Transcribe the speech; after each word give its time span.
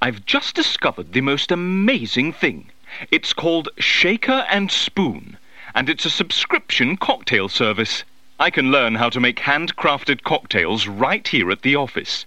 I've 0.00 0.24
just 0.26 0.54
discovered 0.54 1.12
the 1.12 1.20
most 1.20 1.50
amazing 1.50 2.32
thing. 2.32 2.70
It's 3.10 3.32
called 3.32 3.68
Shaker 3.78 4.46
and 4.48 4.70
Spoon, 4.70 5.38
and 5.74 5.88
it's 5.88 6.04
a 6.04 6.10
subscription 6.10 6.96
cocktail 6.96 7.48
service. 7.48 8.04
I 8.38 8.50
can 8.50 8.70
learn 8.70 8.94
how 8.94 9.08
to 9.08 9.18
make 9.18 9.40
handcrafted 9.40 10.22
cocktails 10.22 10.86
right 10.86 11.26
here 11.26 11.50
at 11.50 11.62
the 11.62 11.74
office. 11.74 12.26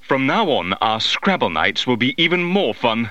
From 0.00 0.26
now 0.26 0.50
on, 0.50 0.74
our 0.74 1.00
Scrabble 1.00 1.50
nights 1.50 1.86
will 1.86 1.96
be 1.96 2.14
even 2.16 2.44
more 2.44 2.74
fun. 2.74 3.10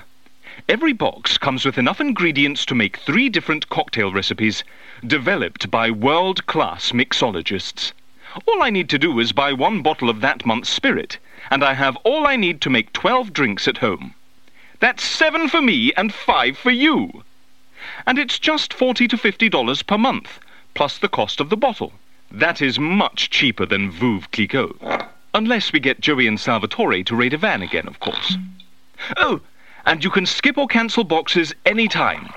Every 0.68 0.92
box 0.92 1.36
comes 1.36 1.64
with 1.64 1.76
enough 1.76 2.00
ingredients 2.00 2.64
to 2.66 2.74
make 2.74 2.96
three 2.96 3.28
different 3.28 3.68
cocktail 3.68 4.12
recipes, 4.12 4.64
developed 5.06 5.70
by 5.70 5.90
world 5.90 6.46
class 6.46 6.92
mixologists. 6.92 7.92
All 8.46 8.62
I 8.62 8.70
need 8.70 8.88
to 8.90 8.98
do 8.98 9.18
is 9.18 9.32
buy 9.32 9.52
one 9.52 9.82
bottle 9.82 10.08
of 10.08 10.20
that 10.20 10.46
month's 10.46 10.70
spirit, 10.70 11.18
and 11.50 11.64
I 11.64 11.74
have 11.74 11.96
all 12.04 12.26
I 12.26 12.36
need 12.36 12.60
to 12.62 12.70
make 12.70 12.92
12 12.92 13.32
drinks 13.32 13.68
at 13.68 13.78
home. 13.78 14.14
That's 14.80 15.02
seven 15.02 15.48
for 15.48 15.62
me 15.62 15.92
and 15.96 16.12
five 16.12 16.58
for 16.58 16.70
you. 16.70 17.24
And 18.06 18.18
it's 18.18 18.38
just 18.38 18.74
40 18.74 19.08
to 19.08 19.16
$50 19.16 19.86
per 19.86 19.98
month, 19.98 20.40
plus 20.74 20.98
the 20.98 21.08
cost 21.08 21.40
of 21.40 21.50
the 21.50 21.56
bottle. 21.56 21.92
That 22.30 22.60
is 22.60 22.78
much 22.78 23.30
cheaper 23.30 23.66
than 23.66 23.90
Veuve 23.90 24.30
Clicquot. 24.30 25.08
Unless 25.34 25.72
we 25.72 25.80
get 25.80 26.00
Joey 26.00 26.26
and 26.26 26.38
Salvatore 26.38 27.02
to 27.02 27.16
raid 27.16 27.34
a 27.34 27.38
van 27.38 27.62
again, 27.62 27.86
of 27.86 28.00
course. 28.00 28.36
Oh, 29.16 29.40
and 29.86 30.02
you 30.02 30.10
can 30.10 30.26
skip 30.26 30.56
or 30.56 30.66
cancel 30.66 31.04
boxes 31.04 31.54
any 31.66 31.88
time. 31.88 32.32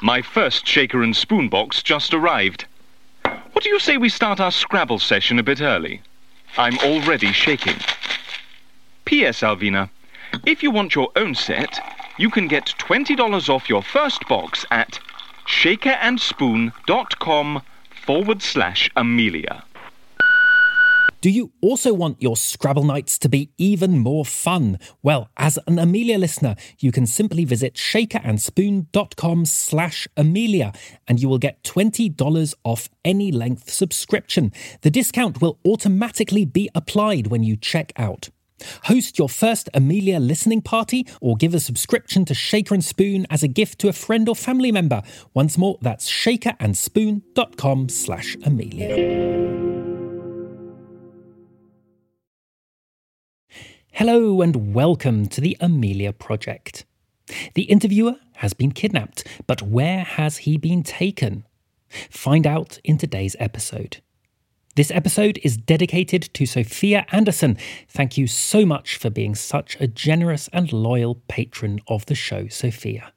My 0.00 0.22
first 0.22 0.66
shaker 0.66 1.02
and 1.02 1.16
spoon 1.16 1.48
box 1.48 1.82
just 1.82 2.12
arrived. 2.14 2.66
What 3.52 3.64
do 3.64 3.70
you 3.70 3.78
say 3.78 3.96
we 3.96 4.08
start 4.08 4.40
our 4.40 4.50
Scrabble 4.50 4.98
session 4.98 5.38
a 5.38 5.42
bit 5.42 5.60
early? 5.60 6.00
I'm 6.56 6.78
already 6.78 7.32
shaking. 7.32 7.76
P.S. 9.12 9.42
Alvina, 9.42 9.90
if 10.46 10.62
you 10.62 10.70
want 10.70 10.94
your 10.94 11.10
own 11.16 11.34
set, 11.34 11.78
you 12.16 12.30
can 12.30 12.48
get 12.48 12.72
$20 12.78 13.50
off 13.50 13.68
your 13.68 13.82
first 13.82 14.26
box 14.26 14.64
at 14.70 14.98
shakerandspoon.com 15.46 17.62
forward 18.06 18.40
slash 18.40 18.90
Amelia. 18.96 19.64
Do 21.20 21.28
you 21.28 21.52
also 21.60 21.92
want 21.92 22.22
your 22.22 22.38
Scrabble 22.38 22.84
nights 22.84 23.18
to 23.18 23.28
be 23.28 23.50
even 23.58 23.98
more 23.98 24.24
fun? 24.24 24.78
Well, 25.02 25.28
as 25.36 25.58
an 25.66 25.78
Amelia 25.78 26.16
listener, 26.16 26.56
you 26.78 26.90
can 26.90 27.06
simply 27.06 27.44
visit 27.44 27.74
shakerandspoon.com 27.74 29.44
slash 29.44 30.08
Amelia 30.16 30.72
and 31.06 31.20
you 31.20 31.28
will 31.28 31.36
get 31.36 31.62
$20 31.64 32.54
off 32.64 32.88
any 33.04 33.30
length 33.30 33.70
subscription. 33.70 34.54
The 34.80 34.90
discount 34.90 35.42
will 35.42 35.58
automatically 35.66 36.46
be 36.46 36.70
applied 36.74 37.26
when 37.26 37.42
you 37.42 37.58
check 37.58 37.92
out. 37.96 38.30
Host 38.84 39.18
your 39.18 39.28
first 39.28 39.68
Amelia 39.74 40.18
listening 40.18 40.62
party 40.62 41.06
or 41.20 41.36
give 41.36 41.54
a 41.54 41.60
subscription 41.60 42.24
to 42.26 42.34
Shaker 42.34 42.74
and 42.74 42.84
Spoon 42.84 43.26
as 43.30 43.42
a 43.42 43.48
gift 43.48 43.78
to 43.80 43.88
a 43.88 43.92
friend 43.92 44.28
or 44.28 44.36
family 44.36 44.72
member. 44.72 45.02
Once 45.34 45.56
more, 45.58 45.78
that's 45.80 46.10
shakerandspoon.com 46.10 47.88
slash 47.88 48.36
Amelia. 48.44 49.52
Hello 53.92 54.40
and 54.40 54.74
welcome 54.74 55.26
to 55.26 55.40
the 55.40 55.56
Amelia 55.60 56.12
Project. 56.12 56.86
The 57.54 57.64
interviewer 57.64 58.16
has 58.36 58.54
been 58.54 58.72
kidnapped, 58.72 59.26
but 59.46 59.62
where 59.62 60.00
has 60.00 60.38
he 60.38 60.56
been 60.56 60.82
taken? 60.82 61.44
Find 62.10 62.46
out 62.46 62.78
in 62.84 62.96
today's 62.98 63.36
episode. 63.38 64.00
This 64.74 64.90
episode 64.90 65.38
is 65.42 65.58
dedicated 65.58 66.32
to 66.32 66.46
Sophia 66.46 67.04
Anderson. 67.12 67.58
Thank 67.88 68.16
you 68.16 68.26
so 68.26 68.64
much 68.64 68.96
for 68.96 69.10
being 69.10 69.34
such 69.34 69.76
a 69.78 69.86
generous 69.86 70.48
and 70.50 70.72
loyal 70.72 71.16
patron 71.28 71.80
of 71.88 72.06
the 72.06 72.14
show, 72.14 72.48
Sophia. 72.48 73.12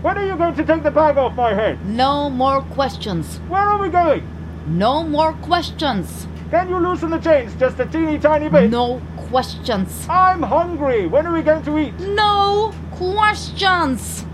When 0.00 0.16
are 0.16 0.26
you 0.26 0.36
going 0.36 0.54
to 0.54 0.64
take 0.64 0.84
the 0.84 0.90
bag 0.90 1.18
off 1.18 1.34
my 1.34 1.52
head? 1.52 1.84
No 1.84 2.30
more 2.30 2.62
questions. 2.62 3.40
Where 3.46 3.60
are 3.60 3.78
we 3.78 3.90
going? 3.90 4.26
No 4.66 5.02
more 5.02 5.34
questions. 5.34 6.26
Can 6.50 6.70
you 6.70 6.78
loosen 6.78 7.10
the 7.10 7.18
chains 7.18 7.54
just 7.56 7.78
a 7.78 7.84
teeny 7.84 8.18
tiny 8.18 8.48
bit? 8.48 8.70
No 8.70 9.02
questions. 9.28 10.06
I'm 10.08 10.40
hungry. 10.42 11.06
When 11.06 11.26
are 11.26 11.34
we 11.34 11.42
going 11.42 11.62
to 11.64 11.78
eat? 11.78 11.92
No 12.00 12.72
questions. 12.92 14.24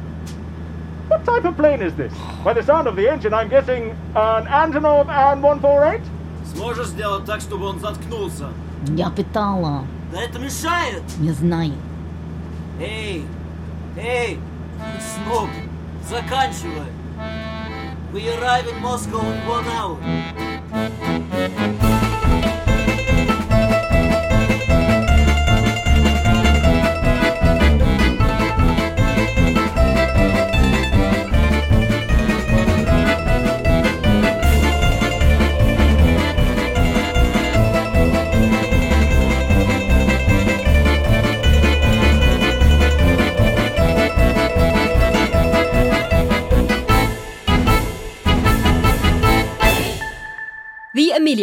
What 1.08 1.26
type 1.26 1.46
of 1.46 1.56
plane 1.58 1.82
is 1.82 1.94
this? 1.96 2.14
By 2.44 2.54
the 2.54 2.62
sound 2.62 2.88
of 2.88 2.96
the 2.96 3.10
engine, 3.10 3.34
I'm 3.34 3.50
guessing 3.50 3.96
an 4.16 4.46
Antonov 4.46 5.10
An 5.10 5.42
148? 5.42 6.02
Сможешь 6.56 6.88
сделать 6.88 7.26
так, 7.26 7.42
чтобы 7.42 7.66
он 7.66 7.80
заткнулся? 7.80 8.50
Я 8.96 9.10
пытала. 9.10 9.84
Да 10.12 10.22
это 10.22 10.40
мешает! 10.40 11.04
Не 11.20 11.32
знаю. 11.32 11.74
Эй! 12.80 13.26
Эй! 13.98 14.40
Сноб! 15.00 15.50
Заканчивай! 16.08 16.88
We 18.14 18.30
arrive 18.30 18.68
in 18.68 18.82
Moscow 18.82 19.20
in 19.20 19.48
one 19.48 19.68
hour. 19.68 19.98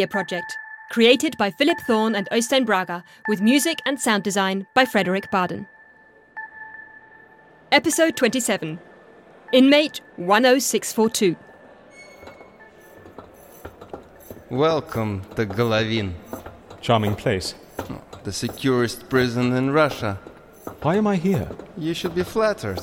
The 0.01 0.05
Amelia 0.05 0.25
Project, 0.25 0.57
created 0.89 1.37
by 1.37 1.51
Philip 1.51 1.77
Thorne 1.85 2.15
and 2.15 2.27
Oystein 2.31 2.65
Brager, 2.65 3.03
with 3.27 3.39
music 3.39 3.77
and 3.85 3.99
sound 4.01 4.23
design 4.23 4.65
by 4.73 4.83
Fredrik 4.83 5.29
Baden. 5.29 5.67
Episode 7.71 8.15
27 8.15 8.79
Inmate 9.53 10.01
10642. 10.17 11.35
Welcome 14.49 15.21
to 15.35 15.45
Golovin, 15.45 16.13
Charming 16.81 17.13
place. 17.15 17.53
the 18.23 18.33
securest 18.33 19.07
prison 19.07 19.53
in 19.53 19.69
Russia. 19.69 20.17
Why 20.81 20.95
am 20.95 21.05
I 21.05 21.17
here? 21.17 21.47
You 21.77 21.93
should 21.93 22.15
be 22.15 22.23
flattered. 22.23 22.81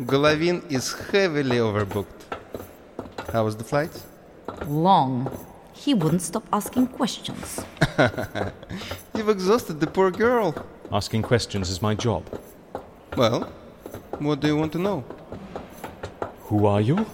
Golovin 0.00 0.70
is 0.70 0.92
heavily 1.10 1.56
overbooked. 1.56 2.22
How 3.32 3.46
was 3.46 3.56
the 3.56 3.64
flight? 3.64 3.90
Long. 4.68 5.28
He 5.84 5.94
wouldn't 5.94 6.22
stop 6.22 6.44
asking 6.52 6.86
questions. 6.86 7.60
You've 9.16 9.28
exhausted 9.28 9.80
the 9.80 9.88
poor 9.88 10.12
girl. 10.12 10.54
Asking 10.92 11.22
questions 11.22 11.70
is 11.70 11.82
my 11.82 11.96
job. 11.96 12.22
Well, 13.16 13.52
what 14.20 14.38
do 14.38 14.46
you 14.46 14.56
want 14.56 14.70
to 14.74 14.78
know? 14.78 15.04
Who 16.42 16.66
are 16.66 16.80
you? 16.80 17.04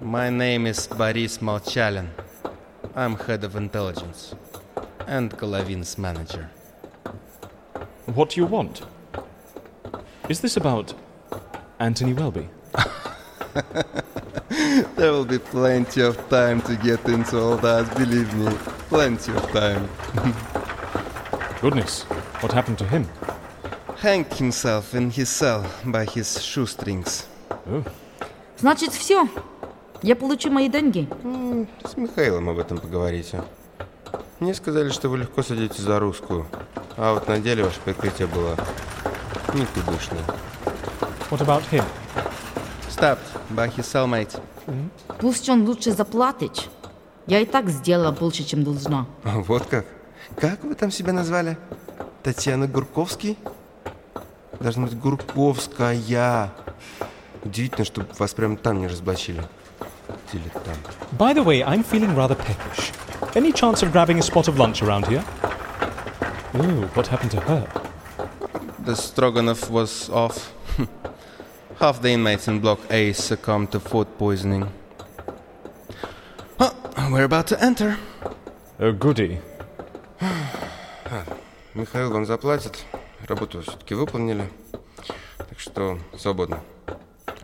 My 0.00 0.30
name 0.30 0.66
is 0.66 0.88
Boris 0.88 1.38
Molchalin. 1.38 2.08
I'm 2.96 3.14
head 3.14 3.44
of 3.44 3.54
intelligence 3.54 4.34
and 5.06 5.30
Golovin's 5.30 5.96
manager. 5.96 6.50
What 8.06 8.30
do 8.30 8.40
you 8.40 8.46
want? 8.46 8.82
Is 10.28 10.40
this 10.40 10.56
about 10.56 10.92
Anthony 11.78 12.14
Welby? 12.14 12.48
There 15.04 15.12
will 15.12 15.26
be 15.26 15.38
plenty 15.38 16.00
of 16.00 16.16
time 16.30 16.62
to 16.62 16.76
get 16.76 17.04
into 17.04 17.38
all 17.38 17.58
that, 17.58 17.94
believe 17.94 18.32
me. 18.32 18.50
Plenty 18.88 19.32
of 19.32 19.44
time. 19.52 19.86
Goodness, 21.60 22.04
what 22.40 22.52
happened 22.52 22.78
to 22.78 22.86
him? 22.86 23.06
Hanged 23.98 24.32
himself 24.32 24.94
in 24.94 25.10
his 25.10 25.28
cell 25.28 25.66
by 25.84 26.06
his 26.06 26.42
shoestrings. 26.42 27.26
Oh, 27.66 27.84
Значит, 28.56 28.94
все. 28.94 29.28
Я 30.00 30.16
получу 30.16 30.50
мои 30.50 30.70
деньги. 30.70 31.06
С 31.84 31.98
Михаилом 31.98 32.48
об 32.48 32.58
этом 32.58 32.78
поговорите. 32.78 33.44
Мне 34.40 34.54
сказали, 34.54 34.88
что 34.88 35.10
вы 35.10 35.18
легко 35.18 35.42
садитесь 35.42 35.80
за 35.80 36.00
русскую. 36.00 36.46
А 36.96 37.12
вот 37.12 37.28
на 37.28 37.38
деле 37.40 37.62
ваше 37.64 37.80
прикрытие 37.80 38.26
было 38.26 38.56
никудышное. 39.52 40.24
What 41.30 41.42
about 41.42 41.62
him? 41.70 41.84
Stabbed 43.04 43.20
by 43.50 43.68
his 43.68 43.84
cellmate. 43.84 44.40
Пусть 45.18 45.46
он 45.50 45.66
лучше 45.66 45.92
заплатит. 45.92 46.70
Я 47.26 47.40
и 47.40 47.44
так 47.44 47.68
сделала 47.68 48.12
больше, 48.12 48.44
чем 48.44 48.64
должна. 48.64 49.04
Вот 49.24 49.66
как? 49.66 49.84
Как 50.40 50.64
вы 50.64 50.74
там 50.74 50.90
себя 50.90 51.12
назвали? 51.12 51.58
Татьяна 52.22 52.66
Гурковский? 52.66 53.36
Должна 54.58 54.86
быть 54.86 54.98
Гурковская. 54.98 56.50
Удивительно, 57.44 57.84
что 57.84 58.06
вас 58.18 58.32
прямо 58.32 58.56
там 58.56 58.78
не 58.78 58.86
разоблачили. 58.86 59.44
Дилетант. 60.32 60.88
By 61.18 61.34
the 61.34 61.44
way, 61.44 61.62
I'm 61.62 61.84
feeling 61.84 62.14
rather 62.16 62.34
peckish. 62.34 62.90
Any 63.34 63.52
chance 63.52 63.82
of 63.82 63.92
grabbing 63.92 64.18
a 64.18 64.22
spot 64.22 64.48
of 64.48 64.58
lunch 64.58 64.80
around 64.82 65.06
here? 65.08 65.22
Ooh, 66.54 66.88
what 66.94 67.08
happened 67.08 67.32
to 67.32 67.40
her? 67.40 67.68
The 68.86 68.96
Stroganoff 68.96 69.68
was 69.68 70.08
off. 70.08 70.53
Half 71.84 72.00
the 72.00 72.12
inmates 72.12 72.48
in 72.48 72.60
Block 72.60 72.80
A 72.88 73.12
succumbed 73.12 73.70
to 73.72 73.78
food 73.78 74.08
poisoning. 74.16 74.72
Well, 76.58 76.74
we're 77.10 77.24
about 77.24 77.46
to 77.48 77.62
enter. 77.62 77.98
Oh, 78.80 78.92
goody. 78.98 79.38
Михаил 81.74 82.10
вам 82.10 82.24
заплатит. 82.24 82.86
Работу 83.28 83.60
все-таки 83.60 83.94
выполнили. 83.94 84.50
Так 85.36 85.60
что 85.60 85.98
свободно. 86.16 86.62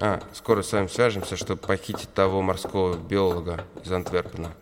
А, 0.00 0.22
скоро 0.32 0.62
с 0.62 0.72
вами 0.72 0.87
свяжемся, 0.87 1.37
чтобы 1.37 1.60
похитить 1.60 2.14
того 2.14 2.40
морского 2.40 2.96
биолога 2.96 3.66
из 3.84 3.92
Антверпена. 3.92 4.52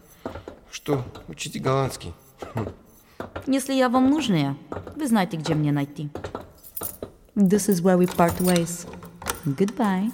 Что, 0.72 1.04
учите 1.28 1.60
голландский. 1.60 2.14
Если 3.46 3.74
я 3.74 3.88
вам 3.88 4.10
нужная, 4.10 4.56
вы 4.96 5.06
знаете, 5.06 5.36
где 5.36 5.54
мне 5.54 5.70
найти. 5.70 6.10
This 7.36 7.68
is 7.68 7.80
where 7.80 7.96
we 7.96 8.06
part 8.08 8.40
ways. 8.40 8.88
Goodbye. 9.55 10.11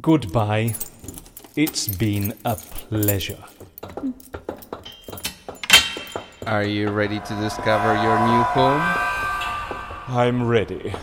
Goodbye. 0.00 0.74
It's 1.56 1.88
been 1.88 2.34
a 2.44 2.56
pleasure. 2.56 3.42
Are 6.46 6.64
you 6.64 6.90
ready 6.90 7.20
to 7.20 7.34
discover 7.40 7.94
your 8.02 8.18
new 8.18 8.42
home? 8.42 8.82
I'm 10.08 10.46
ready. 10.46 10.94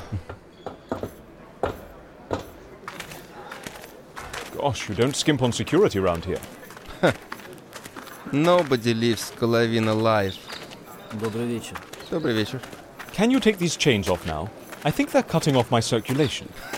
Gosh, 4.57 4.87
you 4.87 4.95
don't 4.95 5.15
skimp 5.15 5.41
on 5.41 5.51
security 5.51 5.99
around 5.99 6.25
here. 6.25 6.39
Nobody 8.31 8.93
leaves 8.93 9.31
Kolovin 9.31 9.87
alive. 9.87 10.37
Добрый 11.13 11.47
вечер. 11.47 11.77
Добрый 12.09 12.33
вечер. 12.33 12.61
Can 13.13 13.31
you 13.31 13.39
take 13.39 13.57
these 13.57 13.75
chains 13.75 14.07
off 14.07 14.25
now? 14.25 14.49
I 14.85 14.91
think 14.91 15.11
they're 15.11 15.23
cutting 15.23 15.55
off 15.55 15.69
my 15.71 15.79
circulation. 15.81 16.47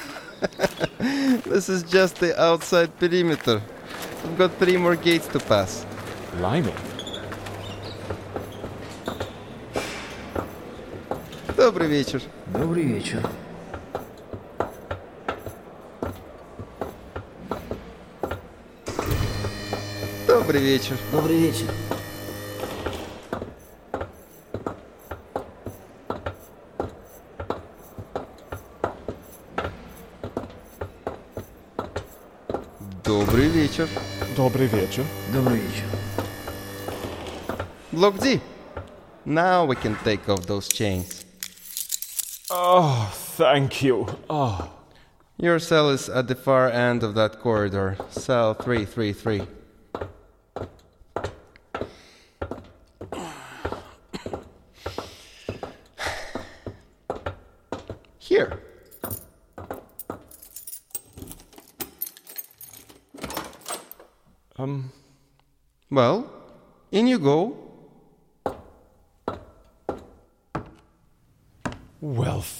This 1.48 1.70
is 1.70 1.82
just 1.82 2.16
the 2.16 2.38
outside 2.38 2.90
perimeter. 2.98 3.62
We've 4.22 4.36
got 4.36 4.52
three 4.58 4.76
more 4.76 4.96
gates 4.96 5.26
to 5.28 5.40
pass. 5.40 5.86
Blimey. 6.36 6.74
Добрый 11.56 11.88
вечер. 11.88 12.20
Добрый 12.46 12.84
вечер. 12.84 13.22
Добрый 20.26 20.60
вечер. 20.60 20.96
Добрый 21.10 21.38
вечер. 21.38 21.66
вечер. 33.77 33.88
Добрый 34.35 34.65
вечер. 34.65 35.06
Добрый 35.31 35.59
вечер. 35.59 35.85
Block 37.91 38.19
D. 38.19 38.41
Now 39.25 39.65
we 39.65 39.75
can 39.75 39.95
take 40.03 40.27
off 40.27 40.47
those 40.47 40.68
chains. 40.68 41.24
Oh, 42.50 43.12
thank 43.38 43.83
you. 43.83 44.07
Oh. 44.27 44.69
Your 45.38 45.59
cell 45.59 45.91
is 45.91 46.09
at 46.09 46.27
the 46.27 46.35
far 46.35 46.69
end 46.69 47.03
of 47.03 47.13
that 47.13 47.39
corridor. 47.39 47.95
Cell 48.09 48.56
333. 48.56 49.44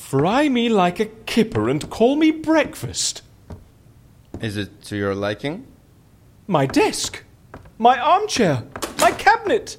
Fry 0.09 0.49
me 0.49 0.71
like 0.71 0.99
a 0.99 1.05
kipper 1.27 1.69
and 1.69 1.91
call 1.91 2.17
me 2.17 2.31
breakfast. 2.31 3.21
Is 4.41 4.57
it 4.57 4.81
to 4.85 4.97
your 4.97 5.15
liking? 5.15 5.67
My 6.47 6.65
desk, 6.65 7.25
my 7.77 7.99
armchair, 8.01 8.63
my 9.01 9.11
cabinet, 9.11 9.77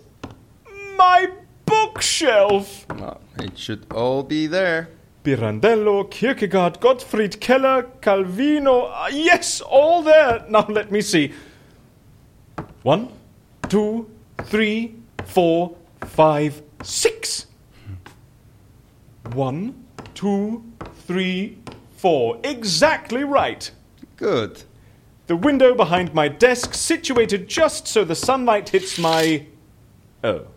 my 0.95 1.31
bookshelf. 1.65 2.85
Well, 2.95 3.19
it 3.39 3.57
should 3.57 3.91
all 3.91 4.21
be 4.21 4.45
there. 4.45 4.89
Pirandello, 5.23 6.09
Kierkegaard, 6.11 6.79
Gottfried 6.79 7.41
Keller, 7.41 7.87
Calvino. 8.01 8.87
ah, 8.93 9.07
Yes, 9.07 9.61
all 9.61 10.03
there. 10.03 10.45
Now 10.47 10.67
let 10.69 10.91
me 10.91 11.01
see. 11.01 11.33
One, 12.83 13.09
two, 13.67 14.07
three, 14.43 14.93
four, 15.25 15.75
five, 16.05 16.61
six. 16.83 17.47
One, 19.33 19.85
two, 20.19 20.61
three, 21.07 21.57
four. 21.95 22.37
Exactly 22.43 23.23
right. 23.23 23.71
Good. 24.17 24.63
The 25.27 25.37
window 25.37 25.73
behind 25.73 26.13
my 26.13 26.27
desk, 26.27 26.73
situated 26.73 27.47
just 27.47 27.87
so 27.87 28.03
the 28.03 28.15
sunlight 28.15 28.67
hits 28.67 28.99
my. 28.99 29.45
Oh. 30.21 30.47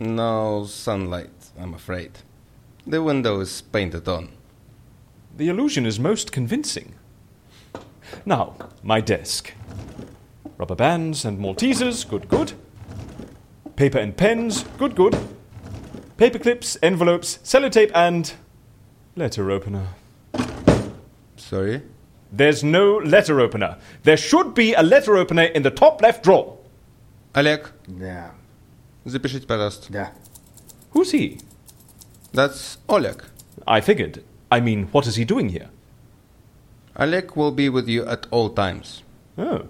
No 0.00 0.64
sunlight, 0.64 1.50
I'm 1.60 1.74
afraid. 1.74 2.20
The 2.86 3.02
window 3.02 3.40
is 3.40 3.60
painted 3.60 4.08
on. 4.08 4.30
The 5.36 5.50
illusion 5.50 5.84
is 5.84 6.00
most 6.00 6.32
convincing. 6.32 6.94
Now, 8.24 8.56
my 8.82 9.02
desk. 9.02 9.52
Rubber 10.56 10.74
bands 10.74 11.26
and 11.26 11.38
Maltesers, 11.38 12.08
good, 12.08 12.30
good. 12.30 12.54
Paper 13.76 13.98
and 13.98 14.16
pens, 14.16 14.64
good, 14.78 14.94
good. 14.94 15.18
Paper 16.16 16.38
clips, 16.38 16.78
envelopes, 16.82 17.40
sellotape, 17.44 17.90
and. 17.94 18.32
letter 19.15 19.49
opener. 19.51 19.87
Sorry? 21.35 21.81
There's 22.31 22.63
no 22.63 22.97
letter 22.97 23.39
opener. 23.39 23.77
There 24.03 24.17
should 24.17 24.53
be 24.53 24.73
a 24.73 24.81
letter 24.83 25.15
opener 25.17 25.43
in 25.43 25.63
the 25.63 25.71
top 25.71 26.01
left 26.01 26.23
drawer. 26.23 26.57
Олег, 27.33 27.71
Да. 27.87 28.31
запишите, 29.05 29.45
пожалуйста. 29.47 29.91
Да. 29.91 30.11
Who's 30.93 31.11
he? 31.11 31.39
That's 32.33 32.77
Oleg. 32.89 33.23
I 33.65 33.81
figured. 33.81 34.23
I 34.51 34.59
mean, 34.59 34.87
what 34.91 35.07
is 35.07 35.15
he 35.15 35.25
doing 35.25 35.49
here? 35.49 35.69
Oleg 36.97 37.35
will 37.35 37.51
be 37.51 37.69
with 37.69 37.87
you 37.87 38.05
at 38.05 38.25
all 38.31 38.49
times. 38.49 39.03
Oh. 39.37 39.67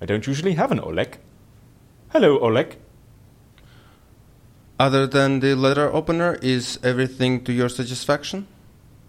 I 0.00 0.04
don't 0.06 0.26
usually 0.26 0.54
have 0.54 0.70
an 0.70 0.80
Oleg. 0.80 1.18
Hello, 2.10 2.38
Oleg. 2.38 2.76
Other 4.81 5.05
than 5.05 5.41
the 5.41 5.53
letter 5.53 5.93
opener, 5.93 6.39
is 6.41 6.79
everything 6.81 7.43
to 7.43 7.53
your 7.53 7.69
satisfaction? 7.69 8.47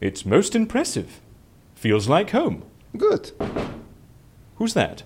It's 0.02 0.26
most 0.26 0.54
impressive. 0.54 1.22
Feels 1.74 2.10
like 2.10 2.28
home. 2.32 2.64
Good. 2.94 3.32
Who's 4.56 4.74
that? 4.74 5.04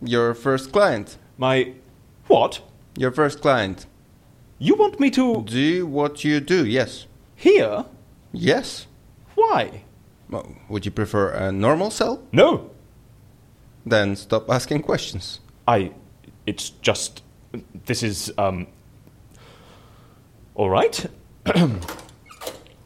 Your 0.00 0.34
first 0.34 0.70
client. 0.70 1.18
My. 1.36 1.72
What? 2.28 2.60
Your 2.96 3.10
first 3.10 3.40
client. 3.40 3.86
You 4.60 4.76
want 4.76 5.00
me 5.00 5.10
to. 5.10 5.42
Do 5.42 5.86
what 5.88 6.22
you 6.22 6.38
do, 6.38 6.64
yes. 6.64 7.08
Here? 7.34 7.84
Yes. 8.30 8.86
Why? 9.34 9.82
Well, 10.30 10.46
would 10.68 10.84
you 10.84 10.92
prefer 10.92 11.30
a 11.30 11.50
normal 11.50 11.90
cell? 11.90 12.22
No. 12.30 12.70
Then 13.84 14.14
stop 14.14 14.48
asking 14.48 14.82
questions. 14.82 15.40
I. 15.66 15.90
It's 16.46 16.70
just. 16.70 17.24
This 17.86 18.04
is, 18.04 18.32
um. 18.38 18.68
Alright. 20.56 21.06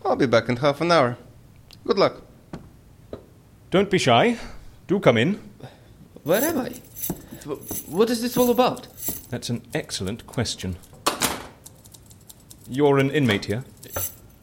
I'll 0.05 0.17
be 0.17 0.27
back 0.27 0.49
in 0.49 0.57
half 0.57 0.81
an 0.81 0.93
hour. 0.93 1.17
Good 1.87 1.99
luck. 1.99 2.23
Don't 3.71 3.91
be 3.91 3.99
shy. 3.99 4.39
Do 4.87 5.01
come 5.01 5.17
in. 5.17 5.41
Where 6.23 6.43
am 6.43 6.59
I? 6.59 6.71
What 7.87 8.11
is 8.11 8.23
this 8.23 8.37
all 8.37 8.51
about? 8.51 8.87
That's 9.31 9.51
an 9.51 9.63
excellent 9.75 10.27
question. 10.27 10.77
You're 12.69 12.99
an 12.99 13.11
inmate 13.11 13.47
here? 13.47 13.65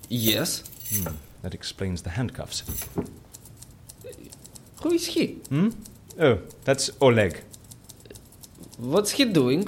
Yes. 0.09 0.63
Hmm, 0.93 1.15
that 1.41 1.53
explains 1.53 2.01
the 2.01 2.11
handcuffs. 2.11 2.63
Who 4.81 4.91
is 4.91 5.07
he? 5.07 5.41
Hmm? 5.49 5.69
Oh, 6.19 6.39
that's 6.65 6.89
Oleg. 7.01 7.41
What's 8.77 9.11
he 9.11 9.25
doing? 9.25 9.67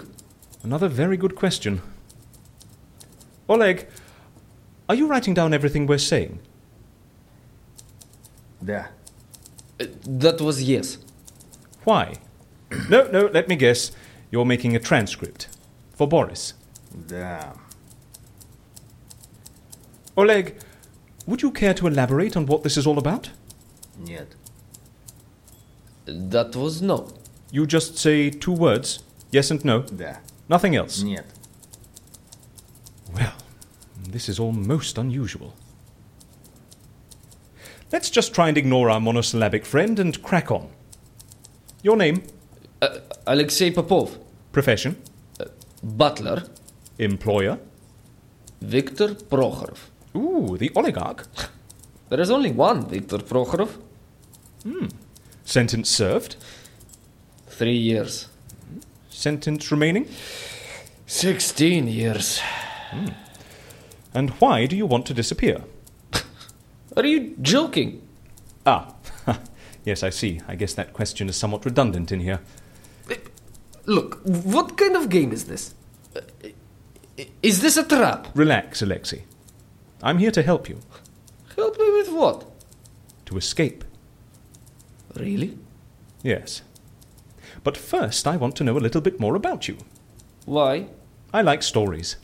Another 0.63 0.87
very 0.87 1.17
good 1.17 1.35
question. 1.35 1.81
Oleg, 3.48 3.86
are 4.88 4.94
you 4.94 5.06
writing 5.06 5.34
down 5.34 5.54
everything 5.54 5.86
we're 5.86 5.98
saying? 5.98 6.40
Да. 8.62 8.88
Uh, 9.80 9.86
that 10.04 10.40
was 10.40 10.62
yes. 10.62 10.98
Why? 11.84 12.14
no, 12.88 13.08
no, 13.10 13.26
let 13.32 13.48
me 13.48 13.56
guess. 13.56 13.92
You're 14.30 14.44
making 14.44 14.76
a 14.76 14.78
transcript. 14.78 15.48
For 15.94 16.06
Boris. 16.06 16.54
Да. 17.08 17.54
Oleg, 20.16 20.56
would 21.26 21.42
you 21.42 21.50
care 21.50 21.74
to 21.74 21.86
elaborate 21.86 22.36
on 22.36 22.46
what 22.46 22.62
this 22.62 22.76
is 22.76 22.86
all 22.86 22.98
about? 22.98 23.30
Нет. 23.98 24.34
That 26.06 26.56
was 26.56 26.82
no. 26.82 27.08
You 27.50 27.66
just 27.66 27.98
say 27.98 28.30
two 28.30 28.52
words, 28.52 29.02
yes 29.30 29.50
and 29.50 29.64
no. 29.64 29.82
Да. 29.82 30.18
Nothing 30.48 30.74
else. 30.76 31.02
Нет. 31.02 31.26
This 34.15 34.29
is 34.29 34.39
all 34.39 34.53
most 34.53 34.97
unusual. 34.97 35.53
Let's 37.91 38.09
just 38.09 38.33
try 38.33 38.47
and 38.47 38.57
ignore 38.57 38.89
our 38.89 39.01
monosyllabic 39.01 39.65
friend 39.65 39.99
and 39.99 40.23
crack 40.23 40.51
on. 40.51 40.69
Your 41.83 41.97
name? 41.97 42.23
Uh, 42.81 42.99
Alexei 43.27 43.71
Popov. 43.71 44.17
Profession? 44.53 44.95
Butler. 45.83 46.43
Employer? 46.97 47.59
Viktor 48.61 49.15
Prokhorov. 49.15 49.79
Ooh, 50.15 50.55
the 50.57 50.71
oligarch. 50.77 51.25
There 52.07 52.21
is 52.21 52.31
only 52.31 52.53
one 52.53 52.87
Viktor 52.87 53.17
Prokhorov. 53.17 53.71
Hmm. 54.63 54.87
Sentence 55.43 55.89
served? 55.89 56.37
Three 57.47 57.75
years. 57.75 58.29
Sentence 59.09 59.69
remaining? 59.71 60.07
Sixteen 61.05 61.89
years. 61.89 62.39
Hmm. 62.91 63.09
And 64.15 64.29
why 64.39 64.65
do 64.65 64.75
you 64.77 64.85
want 64.85 65.05
to 65.07 65.13
disappear? 65.13 65.61
Are 66.97 67.05
you 67.05 67.35
joking? 67.41 68.01
Ah, 68.65 68.95
yes, 69.85 70.01
I 70.03 70.09
see. 70.09 70.39
I 70.47 70.55
guess 70.55 70.73
that 70.73 70.93
question 70.93 71.27
is 71.29 71.35
somewhat 71.35 71.65
redundant 71.65 72.11
in 72.11 72.21
here. 72.21 72.39
Look, 73.85 74.21
what 74.23 74.77
kind 74.77 74.95
of 74.95 75.09
game 75.09 75.31
is 75.31 75.45
this? 75.45 75.75
Uh, 76.15 76.21
Is 77.43 77.61
this 77.61 77.77
a 77.77 77.83
trap? 77.83 78.27
Relax, 78.33 78.81
Alexei. 78.81 79.25
I'm 80.01 80.17
here 80.17 80.31
to 80.31 80.41
help 80.41 80.67
you. 80.67 80.79
Help 81.55 81.77
me 81.77 81.91
with 81.91 82.09
what? 82.11 82.45
To 83.27 83.37
escape. 83.37 83.83
Really? 85.15 85.57
Yes. 86.23 86.63
But 87.63 87.77
first, 87.77 88.27
I 88.27 88.37
want 88.37 88.55
to 88.55 88.63
know 88.63 88.77
a 88.77 88.81
little 88.85 89.01
bit 89.01 89.19
more 89.19 89.35
about 89.35 89.67
you. 89.67 89.77
Why? 90.45 90.87
I 91.31 91.41
like 91.41 91.61
stories. 91.61 92.15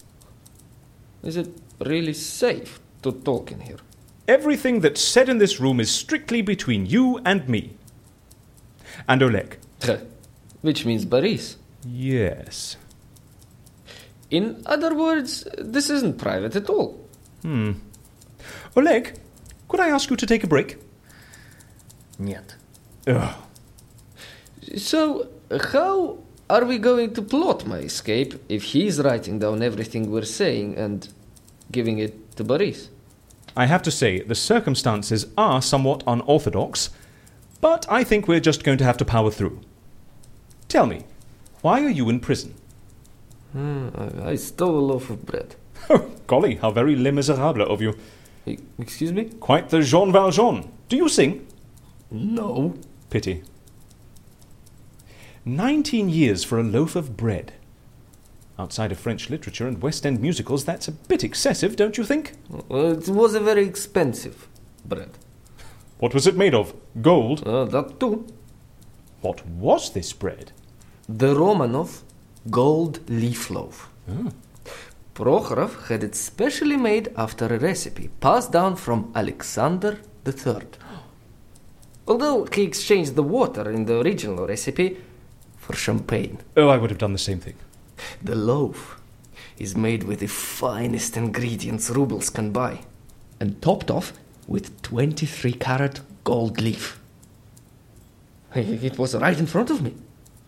Is 1.23 1.37
it 1.37 1.49
really 1.80 2.14
safe 2.14 2.80
to 3.02 3.12
talk 3.12 3.52
in 3.52 3.60
here? 3.60 3.78
Everything 4.28 4.80
that's 4.80 5.00
said 5.00 5.28
in 5.28 5.38
this 5.38 5.60
room 5.60 5.80
is 5.80 5.90
strictly 5.90 6.42
between 6.42 6.86
you 6.86 7.20
and 7.24 7.48
me. 7.48 7.76
And 9.08 9.22
Oleg. 9.22 9.58
Which 10.62 10.84
means 10.84 11.04
Boris. 11.04 11.56
Yes. 11.84 12.76
In 14.30 14.62
other 14.66 14.94
words, 14.94 15.46
this 15.58 15.90
isn't 15.90 16.18
private 16.18 16.56
at 16.56 16.68
all. 16.68 17.00
Hmm. 17.42 17.72
Oleg, 18.76 19.14
could 19.68 19.80
I 19.80 19.88
ask 19.90 20.10
you 20.10 20.16
to 20.16 20.26
take 20.26 20.42
a 20.42 20.48
break? 20.48 20.78
Нет. 22.18 22.56
Ugh. 23.06 23.34
So, 24.76 25.28
how 25.72 26.18
are 26.50 26.64
we 26.64 26.78
going 26.78 27.14
to 27.14 27.22
plot 27.22 27.66
my 27.66 27.78
escape 27.78 28.34
if 28.48 28.64
he's 28.64 29.00
writing 29.00 29.38
down 29.38 29.62
everything 29.62 30.10
we're 30.10 30.24
saying 30.24 30.76
and 30.76 31.08
giving 31.71 31.99
it 31.99 32.35
to 32.35 32.43
Boris? 32.43 32.89
I 33.55 33.65
have 33.65 33.81
to 33.83 33.91
say, 33.91 34.19
the 34.19 34.35
circumstances 34.35 35.25
are 35.37 35.61
somewhat 35.61 36.03
unorthodox, 36.07 36.89
but 37.59 37.85
I 37.89 38.03
think 38.03 38.27
we're 38.27 38.39
just 38.39 38.63
going 38.63 38.77
to 38.77 38.83
have 38.83 38.97
to 38.97 39.05
power 39.05 39.31
through. 39.31 39.59
Tell 40.67 40.85
me, 40.85 41.03
why 41.61 41.83
are 41.83 41.89
you 41.89 42.09
in 42.09 42.19
prison? 42.19 42.55
Hmm, 43.51 43.89
I, 43.95 44.31
I 44.31 44.35
stole 44.35 44.79
a 44.79 44.85
loaf 44.91 45.09
of 45.09 45.25
bread. 45.25 45.55
Oh, 45.89 46.09
golly, 46.27 46.55
how 46.55 46.71
very 46.71 46.95
Les 46.95 47.11
Miserables 47.11 47.67
of 47.67 47.81
you. 47.81 47.97
Excuse 48.79 49.11
me? 49.11 49.25
Quite 49.25 49.69
the 49.69 49.81
Jean 49.81 50.11
Valjean. 50.11 50.71
Do 50.89 50.95
you 50.95 51.09
sing? 51.09 51.45
No. 52.09 52.75
Pity. 53.09 53.43
Nineteen 55.43 56.09
years 56.09 56.43
for 56.43 56.59
a 56.59 56.63
loaf 56.63 56.95
of 56.95 57.17
bread. 57.17 57.53
Outside 58.61 58.91
of 58.91 58.99
French 58.99 59.31
literature 59.31 59.67
and 59.67 59.81
West 59.81 60.05
End 60.05 60.21
musicals, 60.21 60.65
that's 60.65 60.87
a 60.87 60.91
bit 60.91 61.23
excessive, 61.23 61.75
don't 61.75 61.97
you 61.97 62.03
think? 62.03 62.33
It 62.69 63.07
was 63.07 63.33
a 63.33 63.39
very 63.39 63.65
expensive 63.65 64.47
bread. 64.85 65.17
What 65.97 66.13
was 66.13 66.27
it 66.27 66.37
made 66.37 66.53
of? 66.53 66.71
Gold? 67.01 67.41
Uh, 67.43 67.65
that 67.65 67.99
too. 67.99 68.27
What 69.21 69.43
was 69.47 69.93
this 69.93 70.13
bread? 70.13 70.51
The 71.09 71.33
Romanov 71.33 72.03
gold 72.51 72.99
leaf 73.09 73.49
loaf. 73.49 73.89
Ah. 74.07 74.29
Prokhorov 75.15 75.87
had 75.87 76.03
it 76.03 76.13
specially 76.13 76.77
made 76.77 77.11
after 77.17 77.47
a 77.47 77.57
recipe 77.57 78.11
passed 78.19 78.51
down 78.51 78.75
from 78.75 79.11
Alexander 79.15 79.97
III. 80.27 80.67
Although 82.07 82.45
he 82.53 82.61
exchanged 82.61 83.15
the 83.15 83.23
water 83.23 83.71
in 83.71 83.85
the 83.85 83.99
original 84.01 84.45
recipe 84.45 84.97
for 85.57 85.75
champagne. 85.75 86.37
Oh, 86.55 86.69
I 86.69 86.77
would 86.77 86.91
have 86.91 86.99
done 86.99 87.13
the 87.13 87.27
same 87.29 87.39
thing. 87.39 87.55
The 88.21 88.35
loaf 88.35 88.99
is 89.57 89.75
made 89.75 90.03
with 90.03 90.19
the 90.19 90.27
finest 90.27 91.17
ingredients 91.17 91.89
rubles 91.89 92.29
can 92.29 92.51
buy 92.51 92.81
and 93.39 93.61
topped 93.61 93.91
off 93.91 94.13
with 94.47 94.81
23 94.81 95.53
carat 95.53 96.01
gold 96.23 96.61
leaf. 96.61 96.99
It 98.53 98.97
was 98.97 99.15
right 99.15 99.37
in 99.37 99.45
front 99.47 99.69
of 99.69 99.81
me. 99.81 99.93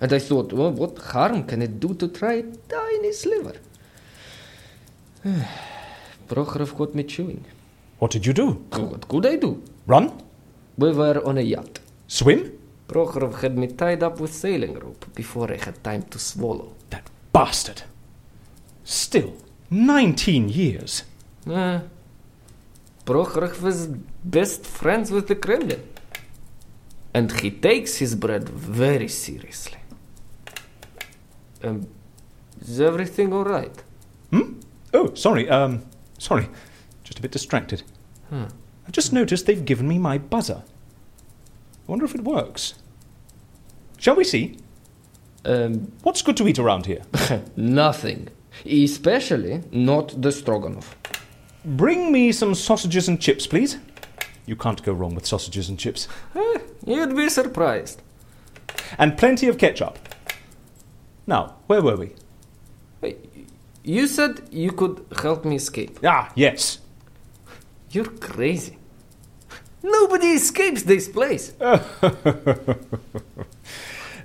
And 0.02 0.12
I 0.12 0.20
thought, 0.20 0.52
well, 0.52 0.72
what 0.72 0.98
harm 1.00 1.44
can 1.46 1.62
it 1.62 1.80
do 1.80 1.94
to 1.94 2.08
try 2.10 2.34
a 2.34 2.44
tiny 2.44 3.12
sliver? 3.14 3.56
Prokhorov 6.28 6.76
caught 6.76 6.94
me 6.94 7.04
chewing. 7.04 7.46
What 8.00 8.12
did 8.12 8.26
you 8.26 8.34
do? 8.34 8.52
What 8.72 9.08
could 9.08 9.26
I 9.26 9.38
do? 9.38 9.64
Run? 9.88 10.12
We 10.78 10.92
were 10.92 11.26
on 11.26 11.38
a 11.38 11.42
yacht. 11.42 11.80
Swim? 12.08 12.52
Prokhorov 12.88 13.42
had 13.42 13.58
me 13.58 13.68
tied 13.68 14.04
up 14.04 14.20
with 14.20 14.34
sailing 14.34 14.74
rope 14.74 15.06
before 15.16 15.52
I 15.52 15.58
had 15.58 15.82
time 15.84 16.04
to 16.04 16.20
swallow. 16.20 16.74
That 16.90 17.10
bastard. 17.34 17.84
Still, 18.84 19.34
19 19.70 20.50
years. 20.50 21.04
Uh, 21.50 21.82
Prokhorov 23.06 23.62
was 23.62 23.88
best 24.24 24.66
friends 24.66 25.12
with 25.12 25.28
the 25.28 25.36
Kremlin. 25.36 25.84
And 27.14 27.32
he 27.42 27.52
takes 27.52 27.98
his 27.98 28.16
bread 28.16 28.48
very 28.48 29.08
seriously. 29.08 29.80
Um, 31.64 31.88
is 32.62 32.80
everything 32.80 33.34
all 33.34 33.44
right? 33.44 33.84
Hmm? 34.32 34.60
Oh, 34.94 35.14
sorry, 35.14 35.50
um, 35.50 35.84
sorry. 36.18 36.50
Just 37.04 37.20
a 37.20 37.22
bit 37.22 37.32
distracted. 37.32 37.84
Hmm. 38.30 38.46
I 38.88 38.92
just 38.92 39.14
noticed 39.14 39.46
they've 39.46 39.66
given 39.66 39.88
me 39.88 39.98
my 39.98 40.18
buzzer. 40.18 40.64
I 40.66 41.92
wonder 41.92 42.06
if 42.06 42.16
it 42.16 42.24
works. 42.24 42.76
Shall 43.98 44.16
we 44.16 44.24
see? 44.24 44.58
Um, 45.46 45.92
What's 46.04 46.22
good 46.22 46.38
to 46.38 46.48
eat 46.48 46.60
around 46.60 46.86
here? 46.86 47.02
nothing. 47.56 48.30
Especially 48.66 49.62
not 49.72 50.22
the 50.22 50.32
stroganoff. 50.32 50.96
Bring 51.66 52.12
me 52.12 52.32
some 52.32 52.56
sausages 52.56 53.08
and 53.08 53.20
chips, 53.22 53.48
please. 53.48 53.78
You 54.46 54.56
can't 54.56 54.84
go 54.84 54.94
wrong 54.94 55.16
with 55.16 55.26
sausages 55.26 55.70
and 55.70 55.80
chips. 55.80 56.08
Eh, 56.36 56.60
you'd 56.86 57.16
be 57.16 57.30
surprised. 57.30 58.02
And 58.98 59.18
plenty 59.18 59.48
of 59.48 59.58
ketchup. 59.58 59.98
Now, 61.26 61.56
where 61.68 61.82
were 61.82 61.96
we? 61.96 62.12
You 63.84 64.08
said 64.08 64.42
you 64.52 64.72
could 64.72 65.06
help 65.22 65.46
me 65.46 65.56
escape. 65.58 66.00
Ah, 66.04 66.32
yes. 66.36 66.80
You're 67.92 68.06
crazy. 68.06 68.78
Nobody 69.82 70.28
escapes 70.28 70.84
this 70.84 71.10
place. 71.10 71.54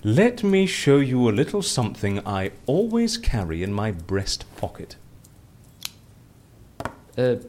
Let 0.09 0.43
me 0.43 0.65
show 0.65 1.00
you 1.00 1.29
a 1.29 1.37
little 1.37 1.61
something 1.61 2.27
I 2.27 2.53
always 2.65 3.19
carry 3.19 3.62
in 3.62 3.75
my 3.75 3.91
breast 3.91 4.47
pocket. 4.57 4.97
A 7.19 7.41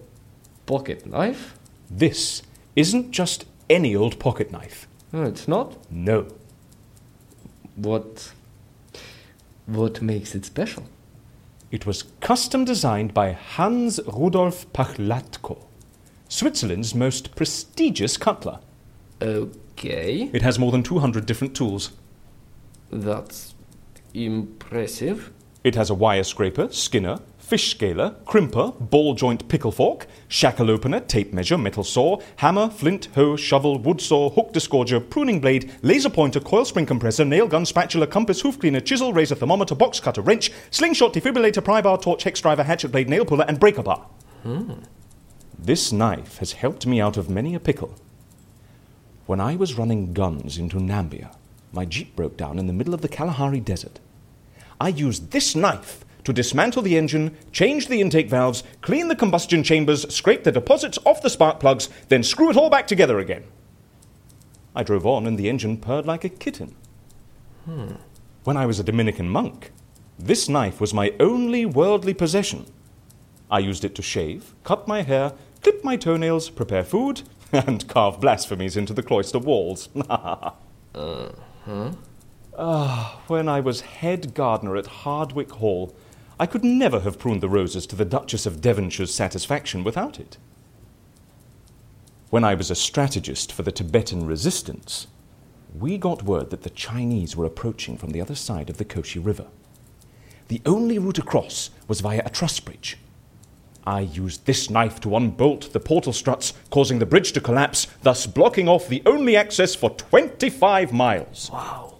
pocket 0.65 1.05
knife? 1.05 1.57
This 1.89 2.41
isn't 2.75 3.11
just 3.11 3.45
any 3.69 3.95
old 3.95 4.19
pocket 4.19 4.51
knife. 4.51 4.89
No, 5.13 5.23
it's 5.23 5.47
not? 5.47 5.77
No. 5.89 6.27
What. 7.77 8.33
What 9.65 10.01
makes 10.01 10.35
it 10.35 10.43
special? 10.43 10.83
It 11.71 11.85
was 11.85 12.03
custom 12.19 12.65
designed 12.65 13.13
by 13.13 13.31
Hans 13.31 14.01
Rudolf 14.05 14.69
Pachlatko. 14.73 15.63
Switzerland's 16.27 16.93
most 16.93 17.35
prestigious 17.35 18.17
cutler. 18.17 18.59
Okay, 19.21 20.29
It 20.33 20.41
has 20.41 20.59
more 20.59 20.73
than 20.73 20.83
200 20.83 21.25
different 21.25 21.55
tools. 21.55 21.91
That's 22.91 23.53
impressive. 24.13 25.31
It 25.63 25.75
has 25.75 25.89
a 25.89 25.93
wire 25.93 26.23
scraper, 26.23 26.71
skinner, 26.71 27.19
fish 27.37 27.71
scaler, 27.71 28.15
crimper, 28.25 28.73
ball 28.91 29.15
joint 29.15 29.47
pickle 29.47 29.71
fork, 29.71 30.05
shackle 30.27 30.69
opener, 30.69 30.99
tape 30.99 31.33
measure, 31.33 31.57
metal 31.57 31.83
saw, 31.83 32.19
hammer, 32.37 32.69
flint, 32.69 33.07
hoe, 33.15 33.35
shovel, 33.35 33.79
wood 33.79 33.99
saw, 33.99 34.29
hook 34.29 34.53
disgorger, 34.53 35.01
pruning 35.09 35.41
blade, 35.41 35.71
laser 35.81 36.11
pointer, 36.11 36.39
coil 36.39 36.63
spring 36.63 36.85
compressor, 36.85 37.25
nail 37.25 37.47
gun, 37.47 37.65
spatula, 37.65 38.05
compass, 38.05 38.41
hoof 38.41 38.59
cleaner, 38.59 38.79
chisel, 38.79 39.13
razor, 39.13 39.33
thermometer, 39.33 39.73
box 39.73 39.99
cutter, 39.99 40.21
wrench, 40.21 40.51
slingshot, 40.69 41.11
defibrillator, 41.11 41.63
pry 41.63 41.81
bar, 41.81 41.97
torch, 41.97 42.23
hex 42.23 42.39
driver, 42.39 42.63
hatchet 42.63 42.91
blade, 42.91 43.09
nail 43.09 43.25
puller, 43.25 43.45
and 43.47 43.59
breaker 43.59 43.81
bar. 43.83 44.05
Hmm. 44.43 44.73
This 45.57 45.91
knife 45.91 46.37
has 46.37 46.53
helped 46.53 46.85
me 46.85 47.01
out 47.01 47.17
of 47.17 47.29
many 47.29 47.55
a 47.55 47.59
pickle. 47.59 47.95
When 49.25 49.41
I 49.41 49.55
was 49.55 49.73
running 49.73 50.13
guns 50.13 50.57
into 50.57 50.77
Nambia, 50.77 51.35
my 51.71 51.85
jeep 51.85 52.15
broke 52.15 52.37
down 52.37 52.59
in 52.59 52.67
the 52.67 52.73
middle 52.73 52.93
of 52.93 53.01
the 53.01 53.07
Kalahari 53.07 53.59
Desert. 53.59 53.99
I 54.79 54.89
used 54.89 55.31
this 55.31 55.55
knife 55.55 56.05
to 56.23 56.33
dismantle 56.33 56.81
the 56.81 56.97
engine, 56.97 57.35
change 57.51 57.87
the 57.87 58.01
intake 58.01 58.29
valves, 58.29 58.63
clean 58.81 59.07
the 59.07 59.15
combustion 59.15 59.63
chambers, 59.63 60.13
scrape 60.13 60.43
the 60.43 60.51
deposits 60.51 60.99
off 61.05 61.21
the 61.21 61.29
spark 61.29 61.59
plugs, 61.59 61.89
then 62.09 62.23
screw 62.23 62.49
it 62.49 62.57
all 62.57 62.69
back 62.69 62.87
together 62.87 63.19
again. 63.19 63.43
I 64.75 64.83
drove 64.83 65.05
on 65.05 65.25
and 65.25 65.37
the 65.37 65.49
engine 65.49 65.77
purred 65.77 66.05
like 66.05 66.23
a 66.23 66.29
kitten. 66.29 66.75
Hmm. 67.65 67.93
When 68.43 68.57
I 68.57 68.65
was 68.65 68.79
a 68.79 68.83
Dominican 68.83 69.29
monk, 69.29 69.71
this 70.17 70.49
knife 70.49 70.81
was 70.81 70.93
my 70.93 71.13
only 71.19 71.65
worldly 71.65 72.13
possession. 72.13 72.65
I 73.49 73.59
used 73.59 73.83
it 73.83 73.95
to 73.95 74.01
shave, 74.01 74.53
cut 74.63 74.87
my 74.87 75.01
hair, 75.01 75.33
clip 75.61 75.83
my 75.83 75.95
toenails, 75.95 76.49
prepare 76.49 76.83
food, 76.83 77.23
and 77.51 77.87
carve 77.87 78.21
blasphemies 78.21 78.77
into 78.77 78.93
the 78.93 79.03
cloister 79.03 79.39
walls. 79.39 79.89
Uh. 80.95 81.29
Ah, 82.57 83.21
when 83.27 83.47
I 83.47 83.59
was 83.59 83.81
head 83.81 84.33
gardener 84.33 84.75
at 84.75 84.87
Hardwick 84.87 85.51
Hall, 85.51 85.95
I 86.39 86.45
could 86.45 86.63
never 86.63 87.01
have 87.01 87.19
pruned 87.19 87.41
the 87.41 87.49
roses 87.49 87.85
to 87.87 87.95
the 87.95 88.05
Duchess 88.05 88.45
of 88.45 88.61
Devonshire's 88.61 89.13
satisfaction 89.13 89.83
without 89.83 90.19
it. 90.19 90.37
When 92.29 92.43
I 92.43 92.55
was 92.55 92.69
a 92.69 92.75
strategist 92.75 93.51
for 93.51 93.63
the 93.63 93.71
Tibetan 93.71 94.25
resistance, 94.25 95.07
we 95.77 95.97
got 95.97 96.23
word 96.23 96.49
that 96.49 96.63
the 96.63 96.69
Chinese 96.69 97.35
were 97.35 97.45
approaching 97.45 97.97
from 97.97 98.11
the 98.11 98.21
other 98.21 98.35
side 98.35 98.69
of 98.69 98.77
the 98.77 98.85
Koshi 98.85 99.23
River. 99.23 99.47
The 100.47 100.61
only 100.65 100.97
route 100.97 101.19
across 101.19 101.69
was 101.87 102.01
via 102.01 102.23
a 102.25 102.29
truss 102.29 102.59
bridge. 102.59 102.97
I 103.85 104.01
used 104.01 104.45
this 104.45 104.69
knife 104.69 104.99
to 105.01 105.15
unbolt 105.15 105.73
the 105.73 105.79
portal 105.79 106.13
struts, 106.13 106.53
causing 106.69 106.99
the 106.99 107.05
bridge 107.05 107.31
to 107.33 107.41
collapse, 107.41 107.87
thus 108.03 108.27
blocking 108.27 108.67
off 108.67 108.87
the 108.87 109.01
only 109.05 109.35
access 109.35 109.75
for 109.75 109.89
25 109.91 110.91
miles. 110.93 111.49
Wow. 111.51 111.97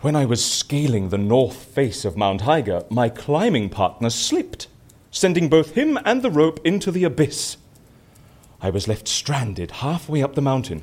When 0.00 0.16
I 0.16 0.24
was 0.24 0.44
scaling 0.44 1.08
the 1.10 1.18
north 1.18 1.54
face 1.54 2.04
of 2.04 2.16
Mount 2.16 2.48
Eiger, 2.48 2.84
my 2.90 3.08
climbing 3.08 3.68
partner 3.68 4.10
slipped, 4.10 4.66
sending 5.12 5.48
both 5.48 5.74
him 5.74 5.98
and 6.04 6.22
the 6.22 6.30
rope 6.30 6.58
into 6.64 6.90
the 6.90 7.04
abyss. 7.04 7.56
I 8.60 8.70
was 8.70 8.88
left 8.88 9.06
stranded 9.06 9.70
halfway 9.70 10.22
up 10.22 10.34
the 10.34 10.40
mountain. 10.40 10.82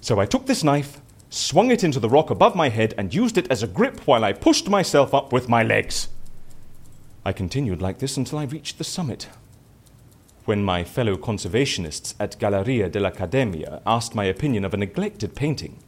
So 0.00 0.20
I 0.20 0.26
took 0.26 0.46
this 0.46 0.62
knife, 0.62 1.00
swung 1.30 1.70
it 1.70 1.82
into 1.82 1.98
the 1.98 2.08
rock 2.08 2.30
above 2.30 2.54
my 2.54 2.68
head, 2.68 2.94
and 2.96 3.12
used 3.12 3.38
it 3.38 3.50
as 3.50 3.62
a 3.62 3.66
grip 3.66 4.06
while 4.06 4.24
I 4.24 4.32
pushed 4.32 4.68
myself 4.68 5.14
up 5.14 5.32
with 5.32 5.48
my 5.48 5.62
legs. 5.62 6.08
I 7.24 7.32
continued 7.32 7.82
like 7.82 7.98
this 7.98 8.16
until 8.16 8.38
I 8.38 8.44
reached 8.44 8.78
the 8.78 8.84
summit. 8.84 9.28
When 10.44 10.62
my 10.62 10.84
fellow 10.84 11.16
conservationists 11.16 12.14
at 12.20 12.38
Galleria 12.38 12.90
dell'Accademia 12.90 13.80
asked 13.86 14.14
my 14.14 14.24
opinion 14.24 14.66
of 14.66 14.74
a 14.74 14.76
neglected 14.76 15.34
painting, 15.34 15.78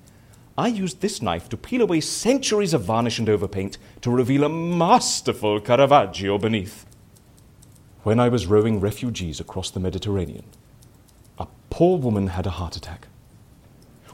I 0.56 0.69
used 0.69 1.02
this 1.02 1.21
knife 1.21 1.50
to 1.50 1.58
peel 1.58 1.82
away 1.82 2.00
centuries 2.00 2.73
of 2.73 2.84
varnish 2.84 3.19
and 3.19 3.28
overpaint 3.28 3.76
to 4.00 4.10
reveal 4.10 4.45
a 4.45 4.49
masterful 4.49 5.60
Caravaggio 5.60 6.38
beneath. 6.38 6.86
When 8.02 8.19
I 8.19 8.30
was 8.30 8.47
rowing 8.47 8.80
refugees 8.80 9.40
across 9.40 9.71
the 9.71 9.80
Mediterranean, 9.80 10.47
a 11.38 11.49
poor 11.69 11.99
woman 11.99 12.28
had 12.28 12.47
a 12.47 12.50
heart 12.50 12.76
attack. 12.76 13.08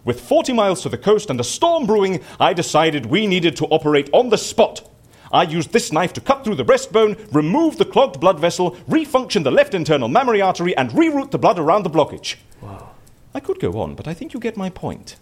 With 0.04 0.20
40 0.20 0.54
miles 0.54 0.82
to 0.82 0.88
the 0.88 0.98
coast 0.98 1.30
and 1.30 1.38
a 1.38 1.44
storm 1.44 1.86
brewing, 1.86 2.20
I 2.40 2.52
decided 2.52 3.06
we 3.06 3.28
needed 3.28 3.54
to 3.58 3.66
operate 3.66 4.10
on 4.12 4.30
the 4.30 4.38
spot. 4.38 4.88
I 5.32 5.44
used 5.44 5.72
this 5.72 5.92
knife 5.92 6.12
to 6.14 6.20
cut 6.20 6.44
through 6.44 6.56
the 6.56 6.64
breastbone, 6.64 7.16
remove 7.32 7.78
the 7.78 7.86
clogged 7.86 8.20
blood 8.20 8.38
vessel, 8.38 8.72
refunction 8.88 9.44
the 9.44 9.50
left 9.50 9.72
internal 9.72 10.08
mammary 10.08 10.42
artery, 10.42 10.76
and 10.76 10.90
reroute 10.90 11.30
the 11.30 11.38
blood 11.38 11.58
around 11.58 11.84
the 11.84 11.90
blockage. 11.90 12.36
Wow. 12.60 12.90
I 13.34 13.40
could 13.40 13.58
go 13.58 13.80
on, 13.80 13.94
but 13.94 14.06
I 14.06 14.12
think 14.12 14.34
you 14.34 14.40
get 14.40 14.58
my 14.58 14.68
point. 14.68 15.16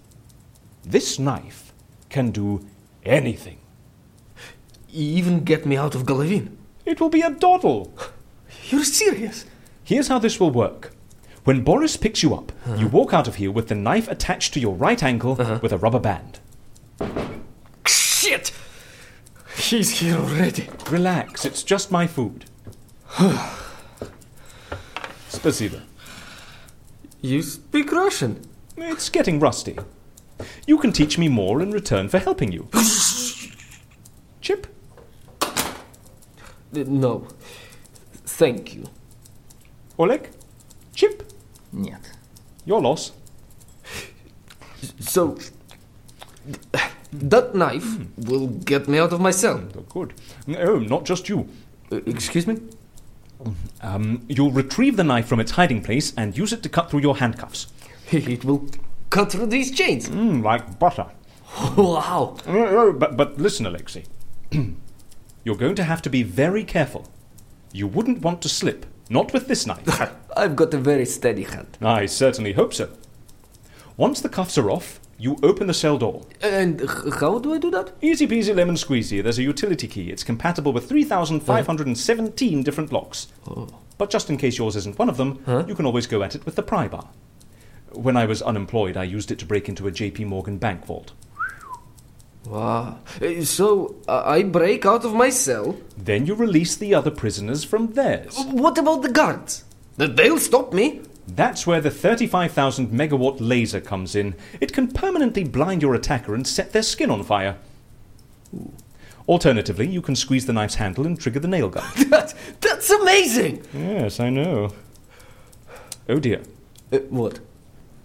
This 0.83 1.18
knife 1.18 1.73
can 2.09 2.33
do 2.33 2.66
anything. 3.05 3.59
Even 4.92 5.44
get 5.44 5.64
me 5.64 5.77
out 5.77 5.94
of 5.94 6.03
Golovin. 6.03 6.57
It 6.85 7.01
will 7.01 7.09
be 7.09 7.20
a 7.20 7.31
doddle. 7.31 7.94
You're 8.68 8.83
serious? 8.83 9.44
Here's 9.85 10.09
how 10.09 10.18
this 10.18 10.40
will 10.40 10.51
work. 10.51 10.92
When 11.44 11.62
Boris 11.62 11.96
picks 11.96 12.23
you 12.23 12.35
up, 12.35 12.53
you 12.66 12.73
uh-huh. 12.73 12.88
walk 12.88 13.14
out 13.14 13.29
of 13.29 13.37
here 13.37 13.53
with 13.53 13.68
the 13.68 13.75
knife 13.77 14.09
attached 14.09 14.53
to 14.55 14.61
your 14.61 14.75
right 14.75 15.01
ankle 15.03 15.40
uh-huh. 15.40 15.61
with 15.62 15.73
a 15.73 15.79
rubber 15.79 16.01
band. 16.01 16.39
He's 19.60 19.99
here 19.99 20.15
already. 20.17 20.69
Relax, 20.89 21.45
it's 21.45 21.63
just 21.63 21.91
my 21.91 22.08
food. 22.08 22.45
Spasibo. 25.29 25.81
You 27.21 27.41
speak 27.41 27.91
Russian. 27.91 28.41
It's 28.77 29.10
getting 29.10 29.39
rusty. 29.39 29.77
You 30.67 30.77
can 30.77 30.91
teach 30.91 31.17
me 31.17 31.27
more 31.29 31.62
in 31.62 31.71
return 31.71 32.10
for 32.10 32.19
helping 32.19 32.51
you. 32.51 32.67
Chip? 34.41 34.67
Uh, 35.41 35.51
No. 36.73 37.27
Thank 38.25 38.75
you. 38.75 38.84
Oleg? 39.97 40.29
Chip? 40.93 41.23
Нет. 41.71 42.01
Your 42.65 42.81
loss. 42.81 43.12
So, 44.99 45.38
that 47.12 47.55
knife 47.55 47.96
will 48.16 48.46
get 48.49 48.88
me 48.88 48.99
out 48.99 49.12
of 49.12 49.20
my 49.20 49.31
cell. 49.31 49.59
Good. 49.88 50.14
Oh, 50.59 50.79
not 50.79 51.05
just 51.05 51.29
you. 51.29 51.49
Uh, 51.90 51.96
excuse 52.07 52.46
me? 52.46 52.59
Um, 53.81 54.25
you'll 54.29 54.53
retrieve 54.53 54.96
the 54.96 55.05
knife 55.05 55.27
from 55.27 55.40
its 55.40 55.53
hiding 55.53 55.83
place 55.83 56.12
and 56.16 56.37
use 56.37 56.53
it 56.53 56.62
to 56.62 56.68
cut 56.68 56.90
through 56.90 57.01
your 57.01 57.16
handcuffs. 57.16 57.66
It 58.12 58.44
will 58.44 58.68
cut 59.09 59.33
through 59.33 59.46
these 59.46 59.70
chains. 59.70 60.09
Mm, 60.09 60.42
like 60.42 60.79
butter. 60.79 61.07
Wow. 61.77 62.37
Oh, 62.46 62.66
oh, 62.79 62.92
but, 62.92 63.16
but 63.16 63.38
listen, 63.38 63.66
Alexei. 63.66 64.05
You're 65.44 65.57
going 65.57 65.75
to 65.77 65.85
have 65.85 66.03
to 66.03 66.11
be 66.11 66.23
very 66.23 66.64
careful. 66.64 67.11
You 67.73 67.87
wouldn't 67.87 68.23
want 68.23 68.42
to 68.42 68.49
slip, 68.49 68.87
not 69.09 69.33
with 69.33 69.49
this 69.49 69.66
knife. 69.66 69.88
I've 70.37 70.55
got 70.55 70.75
a 70.75 70.79
very 70.79 71.07
steady 71.07 71.44
hand. 71.44 71.79
I 71.81 72.07
certainly 72.07 72.53
hope 72.53 72.75
so. 72.75 72.90
Once 73.96 74.20
the 74.20 74.29
cuffs 74.29 74.59
are 74.59 74.70
off, 74.70 74.99
you 75.20 75.37
open 75.42 75.66
the 75.66 75.74
cell 75.74 75.98
door. 75.98 76.22
And 76.40 76.80
how 77.20 77.38
do 77.38 77.52
I 77.52 77.59
do 77.59 77.70
that? 77.72 77.92
Easy 78.00 78.26
peasy 78.26 78.56
lemon 78.56 78.76
squeezy. 78.76 79.22
There's 79.22 79.38
a 79.38 79.42
utility 79.42 79.87
key. 79.87 80.11
It's 80.11 80.24
compatible 80.24 80.72
with 80.72 80.88
3,517 80.88 82.62
different 82.62 82.90
locks. 82.90 83.28
But 83.98 84.09
just 84.09 84.30
in 84.30 84.38
case 84.38 84.56
yours 84.56 84.76
isn't 84.76 84.98
one 84.98 85.11
of 85.11 85.18
them, 85.18 85.44
you 85.68 85.74
can 85.74 85.85
always 85.85 86.06
go 86.06 86.22
at 86.22 86.35
it 86.35 86.46
with 86.46 86.56
the 86.56 86.62
pry 86.62 86.88
bar. 86.88 87.11
When 87.92 88.16
I 88.16 88.24
was 88.24 88.40
unemployed, 88.40 88.96
I 88.96 89.04
used 89.04 89.30
it 89.30 89.38
to 89.40 89.44
break 89.46 89.68
into 89.68 89.87
a 89.87 89.90
JP 89.92 90.24
Morgan 90.26 90.56
bank 90.56 90.87
vault. 90.87 91.12
Wow. 92.46 93.00
So, 93.42 93.96
uh, 94.09 94.22
I 94.24 94.42
break 94.44 94.87
out 94.87 95.04
of 95.04 95.12
my 95.12 95.28
cell. 95.28 95.76
Then 95.98 96.24
you 96.24 96.35
release 96.35 96.74
the 96.76 96.94
other 96.94 97.11
prisoners 97.11 97.62
from 97.64 97.92
theirs. 97.92 98.38
What 98.46 98.78
about 98.78 99.02
the 99.02 99.11
guards? 99.11 99.64
They'll 99.98 100.38
stop 100.38 100.72
me. 100.72 101.02
That's 101.36 101.66
where 101.66 101.80
the 101.80 101.90
35,000 101.90 102.88
megawatt 102.90 103.36
laser 103.40 103.80
comes 103.80 104.14
in. 104.16 104.34
It 104.60 104.72
can 104.72 104.88
permanently 104.90 105.44
blind 105.44 105.80
your 105.82 105.94
attacker 105.94 106.34
and 106.34 106.46
set 106.46 106.72
their 106.72 106.82
skin 106.82 107.10
on 107.10 107.22
fire. 107.22 107.56
Alternatively, 109.28 109.86
you 109.86 110.02
can 110.02 110.16
squeeze 110.16 110.46
the 110.46 110.52
knife's 110.52 110.74
handle 110.76 111.06
and 111.06 111.18
trigger 111.20 111.38
the 111.40 111.48
nail 111.48 111.68
gun. 111.68 111.84
That, 112.10 112.34
that's 112.60 112.90
amazing. 112.90 113.62
yes, 113.72 114.18
I 114.18 114.30
know. 114.30 114.72
Oh 116.08 116.18
dear. 116.18 116.42
Uh, 116.92 116.98
what? 117.10 117.38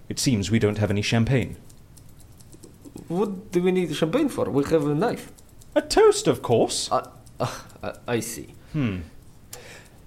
It 0.07 0.19
seems 0.19 0.51
we 0.51 0.59
don't 0.59 0.77
have 0.77 0.91
any 0.91 1.01
champagne. 1.01 1.57
What 3.07 3.51
do 3.51 3.61
we 3.63 3.71
need 3.71 3.95
champagne 3.95 4.29
for? 4.29 4.49
We 4.49 4.63
have 4.65 4.85
a 4.85 4.93
knife. 4.93 5.31
A 5.75 5.81
toast, 5.81 6.27
of 6.27 6.41
course. 6.41 6.91
Uh, 6.91 7.09
uh, 7.39 7.93
I 8.07 8.19
see. 8.19 8.53
Hmm. 8.73 8.99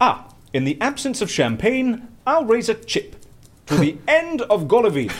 Ah, 0.00 0.32
in 0.52 0.64
the 0.64 0.80
absence 0.80 1.20
of 1.20 1.30
champagne, 1.30 2.07
I'll 2.28 2.44
raise 2.44 2.68
a 2.68 2.74
chip. 2.74 3.16
To 3.66 3.76
the 3.76 3.96
end 4.08 4.42
of 4.42 4.64
Golovin. 4.68 5.12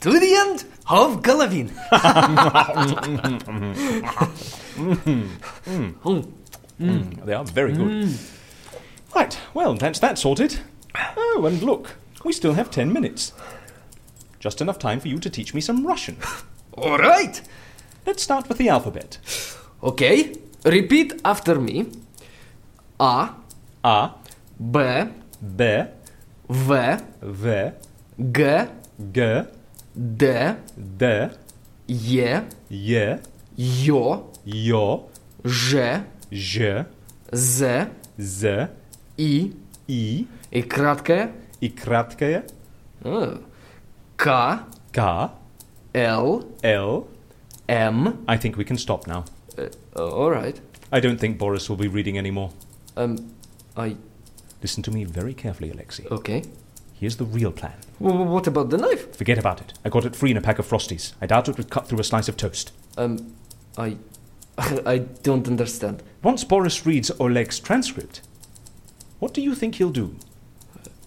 To 0.00 0.18
the 0.18 0.34
end 0.34 0.64
of 0.88 1.22
Golovin. 1.22 1.70
Mm. 4.78 5.28
Mm. 6.04 6.32
Mm, 6.80 7.24
they 7.24 7.32
are 7.34 7.44
very 7.44 7.72
good. 7.72 8.08
Right, 9.14 9.38
well, 9.54 9.74
that's 9.74 9.98
that 9.98 10.18
sorted. 10.18 10.60
Oh, 11.16 11.44
and 11.46 11.62
look, 11.62 11.96
We 12.24 12.32
still 12.32 12.54
have 12.54 12.70
ten 12.70 12.92
minutes. 12.92 13.32
Just 14.38 14.60
enough 14.60 14.78
time 14.78 15.00
for 15.00 15.08
you 15.08 15.18
to 15.18 15.30
teach 15.30 15.54
me 15.54 15.60
some 15.60 15.86
Russian. 15.86 16.16
All 16.74 16.98
right. 16.98 17.40
Let's 18.06 18.22
start 18.22 18.48
with 18.48 18.58
the 18.58 18.68
alphabet. 18.68 19.18
Okay. 19.82 20.34
Repeat 20.64 21.20
after 21.24 21.60
me. 21.60 21.86
A, 23.00 23.30
A, 23.84 24.10
B, 24.70 24.78
B, 25.56 25.82
V, 26.47 26.97
V, 27.21 27.71
G, 28.17 28.67
G, 29.13 29.45
D, 29.95 30.55
D, 30.77 31.29
Е, 31.87 32.43
J, 32.69 33.19
Ё, 33.57 34.23
J, 34.45 34.99
Ж, 35.43 36.03
Ž, 36.31 36.85
З, 37.31 37.87
Z, 38.19 38.69
И 39.17 39.53
I 39.87 40.27
и 40.51 40.61
краткое 40.61 41.31
и 41.61 41.69
краткое 41.69 42.45
а, 43.03 43.41
К, 44.15 44.59
K, 44.91 45.31
Л, 45.93 46.43
L. 46.63 47.07
М. 47.67 48.25
I 48.27 48.37
think 48.37 48.57
we 48.57 48.65
can 48.65 48.77
stop 48.77 49.07
now. 49.07 49.23
Uh, 49.57 49.69
all 49.95 50.31
right. 50.31 50.59
I 50.91 50.99
don't 50.99 51.19
think 51.19 51.37
Boris 51.37 51.69
will 51.69 51.77
be 51.77 51.87
reading 51.87 52.17
anymore. 52.17 52.51
Um, 52.97 53.17
I. 53.75 53.95
Listen 54.62 54.82
to 54.82 54.90
me 54.90 55.04
very 55.04 55.34
carefully, 55.34 55.70
Alexei. 55.70 56.06
Okay. 56.10 56.42
Here's 56.92 57.16
the 57.16 57.24
real 57.24 57.52
plan. 57.52 57.76
What 57.98 58.48
about 58.48 58.70
the 58.70 58.76
knife? 58.76 59.14
Forget 59.14 59.38
about 59.38 59.60
it. 59.60 59.72
I 59.84 59.88
got 59.88 60.04
it 60.04 60.16
free 60.16 60.32
in 60.32 60.36
a 60.36 60.40
pack 60.40 60.58
of 60.58 60.66
Frosties. 60.66 61.12
I 61.20 61.26
doubt 61.26 61.48
it 61.48 61.56
would 61.56 61.70
cut 61.70 61.86
through 61.86 62.00
a 62.00 62.04
slice 62.04 62.28
of 62.28 62.36
toast. 62.36 62.72
Um, 62.96 63.34
I. 63.76 63.96
I 64.58 64.98
don't 65.22 65.46
understand. 65.46 66.02
Once 66.22 66.42
Boris 66.42 66.84
reads 66.84 67.12
Oleg's 67.20 67.60
transcript, 67.60 68.22
what 69.20 69.32
do 69.32 69.40
you 69.40 69.54
think 69.54 69.76
he'll 69.76 69.90
do? 69.90 70.16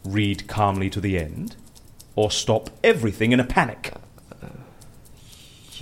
Read 0.06 0.48
calmly 0.48 0.90
to 0.90 1.02
the 1.02 1.20
end? 1.20 1.58
Or 2.16 2.32
stop 2.32 2.70
everything 2.84 3.34
in 3.34 3.42
a 3.42 3.46
panic? 3.46 3.94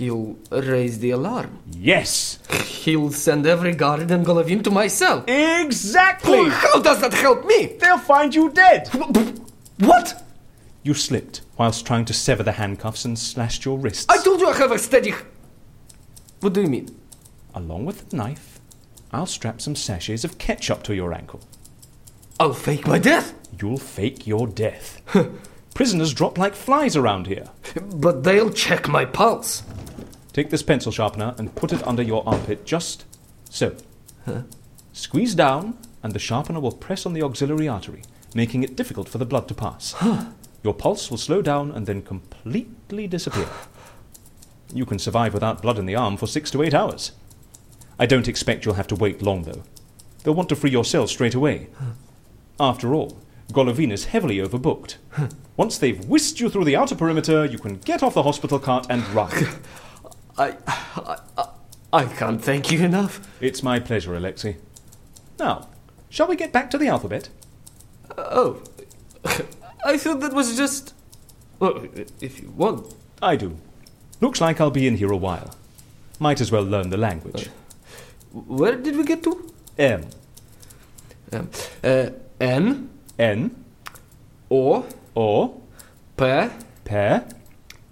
He'll 0.00 0.38
raise 0.50 1.00
the 1.00 1.10
alarm. 1.10 1.58
Yes! 1.70 2.38
He'll 2.64 3.12
send 3.12 3.46
every 3.46 3.74
guard 3.74 4.10
in 4.10 4.24
Golovin 4.24 4.64
to 4.64 4.70
my 4.70 4.86
cell. 4.86 5.22
Exactly! 5.28 6.48
How 6.48 6.80
does 6.80 7.02
that 7.02 7.12
help 7.12 7.44
me? 7.44 7.76
They'll 7.78 7.98
find 7.98 8.34
you 8.34 8.50
dead! 8.50 8.88
What? 9.78 10.24
You 10.82 10.94
slipped 10.94 11.42
whilst 11.58 11.86
trying 11.86 12.06
to 12.06 12.14
sever 12.14 12.42
the 12.42 12.52
handcuffs 12.52 13.04
and 13.04 13.18
slashed 13.18 13.66
your 13.66 13.76
wrists. 13.76 14.06
I 14.08 14.16
told 14.22 14.40
you 14.40 14.48
I 14.48 14.56
have 14.56 14.72
a 14.72 14.78
steady. 14.78 15.12
What 16.40 16.54
do 16.54 16.62
you 16.62 16.68
mean? 16.68 16.88
Along 17.54 17.84
with 17.84 18.08
the 18.08 18.16
knife, 18.16 18.58
I'll 19.12 19.26
strap 19.26 19.60
some 19.60 19.76
sachets 19.76 20.24
of 20.24 20.38
ketchup 20.38 20.82
to 20.84 20.94
your 20.94 21.12
ankle. 21.12 21.42
I'll 22.38 22.54
fake 22.54 22.86
my 22.86 22.98
death. 22.98 23.34
You'll 23.60 23.76
fake 23.76 24.26
your 24.26 24.46
death. 24.46 25.02
Prisoners 25.74 26.14
drop 26.14 26.38
like 26.38 26.54
flies 26.54 26.96
around 26.96 27.26
here. 27.26 27.50
But 27.92 28.24
they'll 28.24 28.50
check 28.50 28.88
my 28.88 29.04
pulse. 29.04 29.62
Take 30.32 30.50
this 30.50 30.62
pencil 30.62 30.92
sharpener 30.92 31.34
and 31.38 31.54
put 31.54 31.72
it 31.72 31.86
under 31.86 32.02
your 32.02 32.26
armpit 32.28 32.64
just 32.64 33.04
so. 33.48 33.76
Squeeze 34.92 35.34
down, 35.34 35.78
and 36.02 36.12
the 36.12 36.18
sharpener 36.18 36.60
will 36.60 36.72
press 36.72 37.04
on 37.04 37.12
the 37.12 37.24
axillary 37.24 37.68
artery, 37.68 38.02
making 38.34 38.62
it 38.62 38.76
difficult 38.76 39.08
for 39.08 39.18
the 39.18 39.24
blood 39.26 39.48
to 39.48 39.54
pass. 39.54 39.94
your 40.62 40.74
pulse 40.74 41.10
will 41.10 41.18
slow 41.18 41.42
down 41.42 41.70
and 41.72 41.86
then 41.86 42.02
completely 42.02 43.06
disappear. 43.06 43.48
You 44.72 44.86
can 44.86 44.98
survive 44.98 45.34
without 45.34 45.62
blood 45.62 45.78
in 45.78 45.86
the 45.86 45.96
arm 45.96 46.16
for 46.16 46.26
six 46.26 46.50
to 46.52 46.62
eight 46.62 46.74
hours. 46.74 47.12
I 47.98 48.06
don't 48.06 48.28
expect 48.28 48.64
you'll 48.64 48.74
have 48.74 48.86
to 48.88 48.94
wait 48.94 49.22
long, 49.22 49.42
though. 49.42 49.62
They'll 50.22 50.34
want 50.34 50.48
to 50.50 50.56
free 50.56 50.70
your 50.70 50.84
cell 50.84 51.06
straight 51.06 51.34
away. 51.34 51.68
After 52.58 52.94
all, 52.94 53.18
Golovin 53.52 53.90
is 53.90 54.06
heavily 54.06 54.36
overbooked. 54.36 54.96
Once 55.56 55.76
they've 55.76 56.04
whisked 56.04 56.40
you 56.40 56.48
through 56.48 56.64
the 56.64 56.76
outer 56.76 56.94
perimeter, 56.94 57.44
you 57.44 57.58
can 57.58 57.78
get 57.78 58.02
off 58.02 58.14
the 58.14 58.22
hospital 58.22 58.58
cart 58.58 58.86
and 58.88 59.06
run. 59.08 59.32
I, 60.38 60.56
I, 60.66 61.48
I, 61.92 62.04
can't 62.04 62.42
thank 62.42 62.70
you 62.70 62.80
enough. 62.80 63.26
It's 63.40 63.62
my 63.62 63.78
pleasure, 63.78 64.14
Alexei. 64.14 64.56
Now, 65.38 65.68
shall 66.08 66.28
we 66.28 66.36
get 66.36 66.52
back 66.52 66.70
to 66.70 66.78
the 66.78 66.88
alphabet? 66.88 67.28
Oh, 68.16 68.62
I 69.84 69.96
thought 69.98 70.20
that 70.20 70.32
was 70.32 70.56
just. 70.56 70.94
Well, 71.58 71.86
if 72.20 72.40
you 72.40 72.50
want. 72.50 72.94
I 73.22 73.36
do. 73.36 73.56
Looks 74.20 74.40
like 74.40 74.60
I'll 74.60 74.70
be 74.70 74.86
in 74.86 74.96
here 74.96 75.12
a 75.12 75.16
while. 75.16 75.54
Might 76.18 76.40
as 76.40 76.52
well 76.52 76.62
learn 76.62 76.90
the 76.90 76.96
language. 76.96 77.48
Where 78.32 78.76
did 78.76 78.96
we 78.96 79.04
get 79.04 79.22
to? 79.24 79.52
M. 79.78 80.06
Um, 81.32 81.50
uh, 81.82 82.10
N, 82.40 82.90
N. 83.18 83.64
O, 84.50 84.86
O. 85.16 85.62
P, 86.16 86.48
P. 86.84 86.94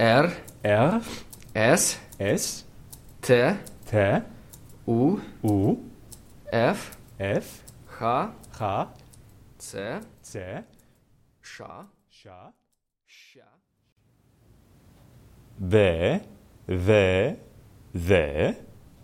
R, 0.00 0.32
R. 0.64 1.02
S, 1.54 1.98
S. 2.18 2.64
T, 3.22 3.34
T. 3.86 4.22
U, 4.86 5.20
U. 5.44 5.78
F, 6.50 6.98
F. 7.18 7.62
H, 8.00 8.30
H. 8.60 8.88
C, 9.58 9.78
C. 10.22 10.38
Sh, 11.40 11.60
Sh. 12.10 12.26
Sh. 13.06 13.38
V. 15.58 16.20
V. 16.66 17.36
Z. 17.96 18.54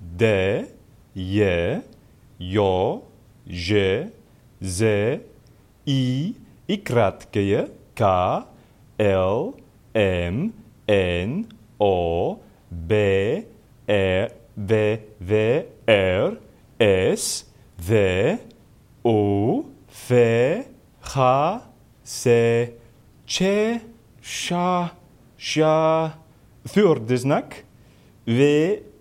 D. 0.01 0.67
J. 1.15 1.83
J. 2.41 3.03
Ž. 3.47 4.11
Z. 4.61 5.21
I. 5.87 6.35
I 6.67 6.77
kratkое. 6.79 7.69
K. 7.95 8.47
L. 8.99 9.55
M. 9.95 10.53
N. 10.89 11.47
O. 11.79 12.41
B. 12.89 13.47
R. 13.89 14.29
V. 14.57 14.99
V. 15.21 15.65
R. 15.87 16.37
S. 16.79 17.45
V. 17.79 18.39
U. 19.05 19.65
F. 19.89 20.11
H. 21.03 21.61
C. 22.03 22.25
Č. 23.27 23.81
Ša. 24.21 24.91
Ša. 25.39 25.79
Thrd 26.67 27.09
znak. 27.17 27.65
V. 28.27 28.39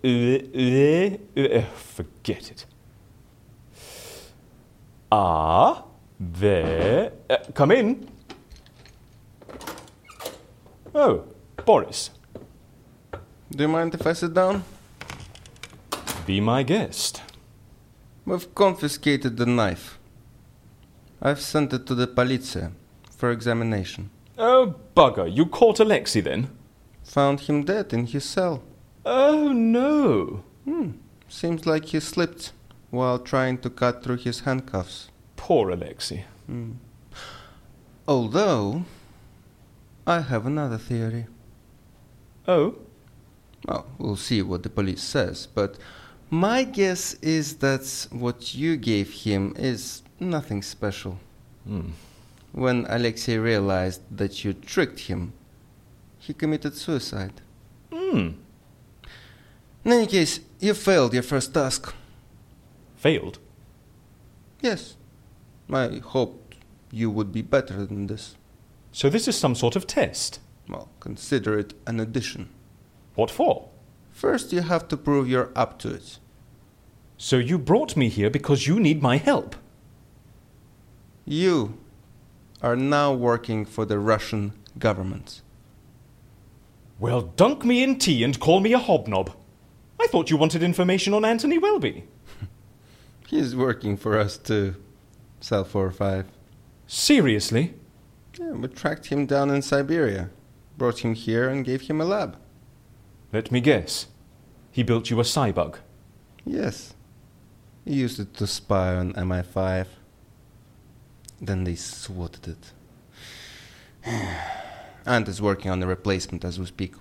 V. 0.03 0.39
V. 0.53 1.19
v 1.35 1.63
forget 1.95 2.51
it. 2.51 2.67
A. 5.11 5.83
V. 6.19 6.43
Uh, 7.29 7.37
come 7.53 7.71
in. 7.71 8.07
Oh, 10.93 11.23
Boris. 11.65 12.11
Do 13.55 13.61
you 13.63 13.67
mind 13.67 13.93
if 13.93 14.07
I 14.07 14.13
sit 14.13 14.33
down? 14.33 14.63
Be 16.25 16.41
my 16.41 16.63
guest. 16.63 17.21
We've 18.25 18.55
confiscated 18.55 19.37
the 19.37 19.45
knife. 19.45 19.99
I've 21.21 21.39
sent 21.39 21.71
it 21.71 21.85
to 21.85 21.93
the 21.93 22.07
police 22.07 22.57
for 23.15 23.29
examination. 23.29 24.09
Oh, 24.39 24.75
bugger. 24.97 25.31
You 25.31 25.45
caught 25.45 25.79
Alexei 25.79 26.21
then? 26.21 26.49
Found 27.03 27.41
him 27.41 27.63
dead 27.63 27.93
in 27.93 28.07
his 28.07 28.25
cell. 28.25 28.63
Oh, 29.05 29.49
no. 29.49 30.43
Hmm. 30.65 30.91
Seems 31.27 31.67
like 31.67 31.85
he 31.85 31.99
slipped 31.99 32.53
while 32.89 33.19
trying 33.19 33.59
to 33.59 33.69
cut 33.69 34.03
through 34.03 34.17
his 34.17 34.39
handcuffs. 34.41 35.09
Poor 35.35 35.69
Alexei. 35.69 36.25
Hmm. 36.47 36.71
Although, 38.07 38.85
I 40.07 40.21
have 40.21 40.47
another 40.47 40.79
theory. 40.79 41.27
Oh? 42.47 42.77
Well, 43.67 43.85
we'll 43.97 44.17
see 44.17 44.41
what 44.41 44.63
the 44.63 44.69
police 44.69 45.01
says, 45.01 45.47
but 45.47 45.77
my 46.29 46.63
guess 46.63 47.13
is 47.21 47.57
that 47.57 48.07
what 48.11 48.55
you 48.55 48.75
gave 48.75 49.11
him 49.11 49.53
is 49.57 50.01
nothing 50.19 50.61
special. 50.61 51.19
Hmm. 51.65 51.91
When 52.51 52.85
Alexei 52.89 53.37
realized 53.37 54.01
that 54.15 54.43
you 54.43 54.53
tricked 54.53 55.01
him, 55.01 55.33
he 56.19 56.33
committed 56.33 56.75
suicide. 56.75 57.41
Hmm. 57.91 58.31
In 59.85 59.91
any 59.91 60.07
case, 60.07 60.39
you 60.59 60.73
failed 60.73 61.13
your 61.13 61.23
first 61.23 61.53
task. 61.53 61.93
Failed? 62.95 63.39
Yes. 64.61 64.95
I 65.71 66.01
hoped 66.03 66.55
you 66.91 67.09
would 67.09 67.31
be 67.31 67.41
better 67.41 67.85
than 67.85 68.07
this. 68.07 68.35
So 68.91 69.09
this 69.09 69.27
is 69.27 69.37
some 69.37 69.55
sort 69.55 69.75
of 69.75 69.87
test? 69.87 70.39
Well, 70.69 70.89
consider 70.99 71.57
it 71.57 71.73
an 71.85 71.99
addition. 71.99 72.49
What 73.15 73.31
for? 73.31 73.69
First, 74.11 74.53
you 74.53 74.61
have 74.61 74.87
to 74.87 74.97
prove 74.97 75.29
you're 75.29 75.51
up 75.55 75.79
to 75.79 75.93
it. 75.93 76.19
So 77.17 77.37
you 77.37 77.57
brought 77.57 77.95
me 77.95 78.09
here 78.09 78.29
because 78.29 78.67
you 78.67 78.79
need 78.79 79.01
my 79.01 79.17
help? 79.17 79.55
You 81.25 81.77
are 82.61 82.75
now 82.75 83.13
working 83.13 83.65
for 83.65 83.85
the 83.85 83.99
Russian 83.99 84.53
government. 84.77 85.41
Well, 86.99 87.21
dunk 87.21 87.65
me 87.65 87.83
in 87.83 87.97
tea 87.97 88.23
and 88.23 88.39
call 88.39 88.59
me 88.59 88.73
a 88.73 88.79
hobnob. 88.79 89.31
I 89.99 90.07
thought 90.07 90.29
you 90.29 90.37
wanted 90.37 90.63
information 90.63 91.13
on 91.13 91.25
Anthony 91.25 91.57
Welby. 91.57 92.05
He's 93.27 93.55
working 93.55 93.97
for 93.97 94.17
us 94.17 94.37
too, 94.37 94.75
Cell 95.39 95.63
405. 95.63 96.27
Seriously? 96.87 97.73
Yeah, 98.39 98.51
we 98.51 98.67
tracked 98.67 99.07
him 99.07 99.25
down 99.25 99.49
in 99.49 99.61
Siberia, 99.61 100.29
brought 100.77 100.99
him 100.99 101.13
here, 101.13 101.49
and 101.49 101.65
gave 101.65 101.81
him 101.81 102.01
a 102.01 102.05
lab. 102.05 102.37
Let 103.33 103.51
me 103.51 103.61
guess. 103.61 104.05
He 104.71 104.83
built 104.83 105.09
you 105.09 105.19
a 105.19 105.23
cybug. 105.23 105.77
Yes. 106.45 106.93
He 107.83 107.95
used 107.95 108.19
it 108.19 108.35
to 108.35 108.45
spy 108.45 108.95
on 108.95 109.13
MI5. 109.13 109.87
Then 111.41 111.63
they 111.63 111.75
swatted 111.75 112.55
it. 112.55 112.71
and 115.05 115.27
is 115.27 115.41
working 115.41 115.71
on 115.71 115.81
a 115.81 115.87
replacement 115.87 116.45
as 116.45 116.59
we 116.59 116.67
speak. 116.67 116.93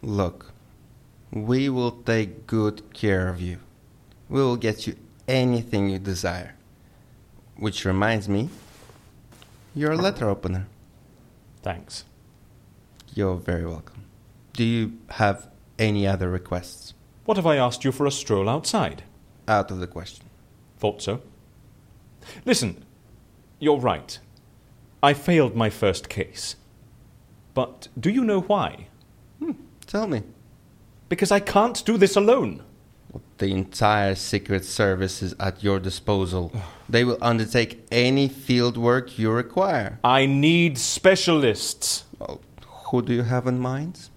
Look, 0.00 0.52
we 1.32 1.68
will 1.68 1.90
take 1.90 2.46
good 2.46 2.94
care 2.94 3.28
of 3.28 3.40
you. 3.40 3.58
We 4.28 4.40
will 4.40 4.56
get 4.56 4.86
you 4.86 4.94
anything 5.26 5.88
you 5.88 5.98
desire. 5.98 6.54
Which 7.56 7.84
reminds 7.84 8.28
me, 8.28 8.48
you're 9.74 9.92
a 9.92 9.96
letter 9.96 10.28
opener. 10.28 10.66
Thanks. 11.62 12.04
You're 13.12 13.36
very 13.36 13.66
welcome. 13.66 14.03
Do 14.54 14.62
you 14.62 14.98
have 15.10 15.48
any 15.80 16.06
other 16.06 16.30
requests? 16.30 16.94
What 17.24 17.38
if 17.38 17.46
I 17.46 17.56
asked 17.56 17.84
you 17.84 17.90
for 17.90 18.06
a 18.06 18.10
stroll 18.10 18.48
outside? 18.48 19.02
Out 19.48 19.72
of 19.72 19.80
the 19.80 19.88
question. 19.88 20.26
Thought 20.78 21.02
so. 21.02 21.20
Listen, 22.44 22.84
you're 23.58 23.80
right. 23.80 24.18
I 25.02 25.12
failed 25.12 25.56
my 25.56 25.70
first 25.70 26.08
case. 26.08 26.54
But 27.52 27.88
do 27.98 28.10
you 28.10 28.24
know 28.24 28.42
why? 28.42 28.86
Hmm, 29.40 29.52
tell 29.86 30.06
me. 30.06 30.22
Because 31.08 31.32
I 31.32 31.40
can't 31.40 31.84
do 31.84 31.96
this 31.98 32.14
alone. 32.14 32.62
The 33.38 33.50
entire 33.50 34.14
Secret 34.14 34.64
Service 34.64 35.20
is 35.20 35.34
at 35.40 35.64
your 35.64 35.80
disposal. 35.80 36.52
they 36.88 37.02
will 37.02 37.18
undertake 37.20 37.84
any 37.90 38.28
field 38.28 38.76
work 38.76 39.18
you 39.18 39.32
require. 39.32 39.98
I 40.04 40.26
need 40.26 40.78
specialists. 40.78 42.04
Well, 42.20 42.40
who 42.90 43.02
do 43.02 43.12
you 43.12 43.22
have 43.22 43.48
in 43.48 43.58
mind? 43.58 44.10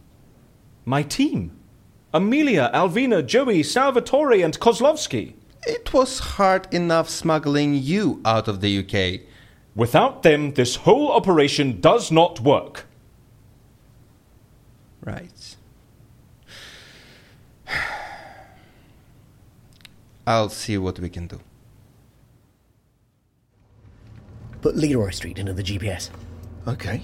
My 0.88 1.04
team. 1.04 1.52
Amelia, 2.14 2.72
Alvina, 2.74 3.22
Joey, 3.24 3.62
Salvatore, 3.62 4.42
and 4.42 4.58
Kozlovsky. 4.58 5.34
It 5.64 5.94
was 5.94 6.20
hard 6.20 6.74
enough 6.74 7.10
smuggling 7.10 7.74
you 7.74 8.22
out 8.24 8.48
of 8.48 8.62
the 8.62 8.80
UK. 8.80 9.20
Without 9.76 10.24
them, 10.24 10.54
this 10.54 10.78
whole 10.78 11.12
operation 11.12 11.82
does 11.82 12.10
not 12.10 12.40
work. 12.40 12.86
Right. 15.04 15.58
I'll 20.26 20.48
see 20.48 20.78
what 20.78 21.00
we 21.00 21.10
can 21.10 21.28
do. 21.28 21.42
Put 24.62 24.78
Leroy 24.78 25.10
Street 25.10 25.38
into 25.38 25.52
the 25.52 25.64
GPS. 25.64 26.12
Okay. 26.66 27.02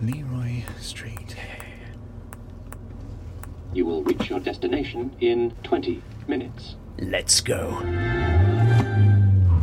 Leroy 0.00 0.62
Street. 0.80 1.36
You 3.74 3.84
will 3.86 4.02
reach 4.04 4.30
your 4.30 4.38
destination 4.38 5.16
in 5.20 5.50
20 5.64 6.00
minutes. 6.28 6.76
Let's 6.98 7.40
go. 7.40 7.76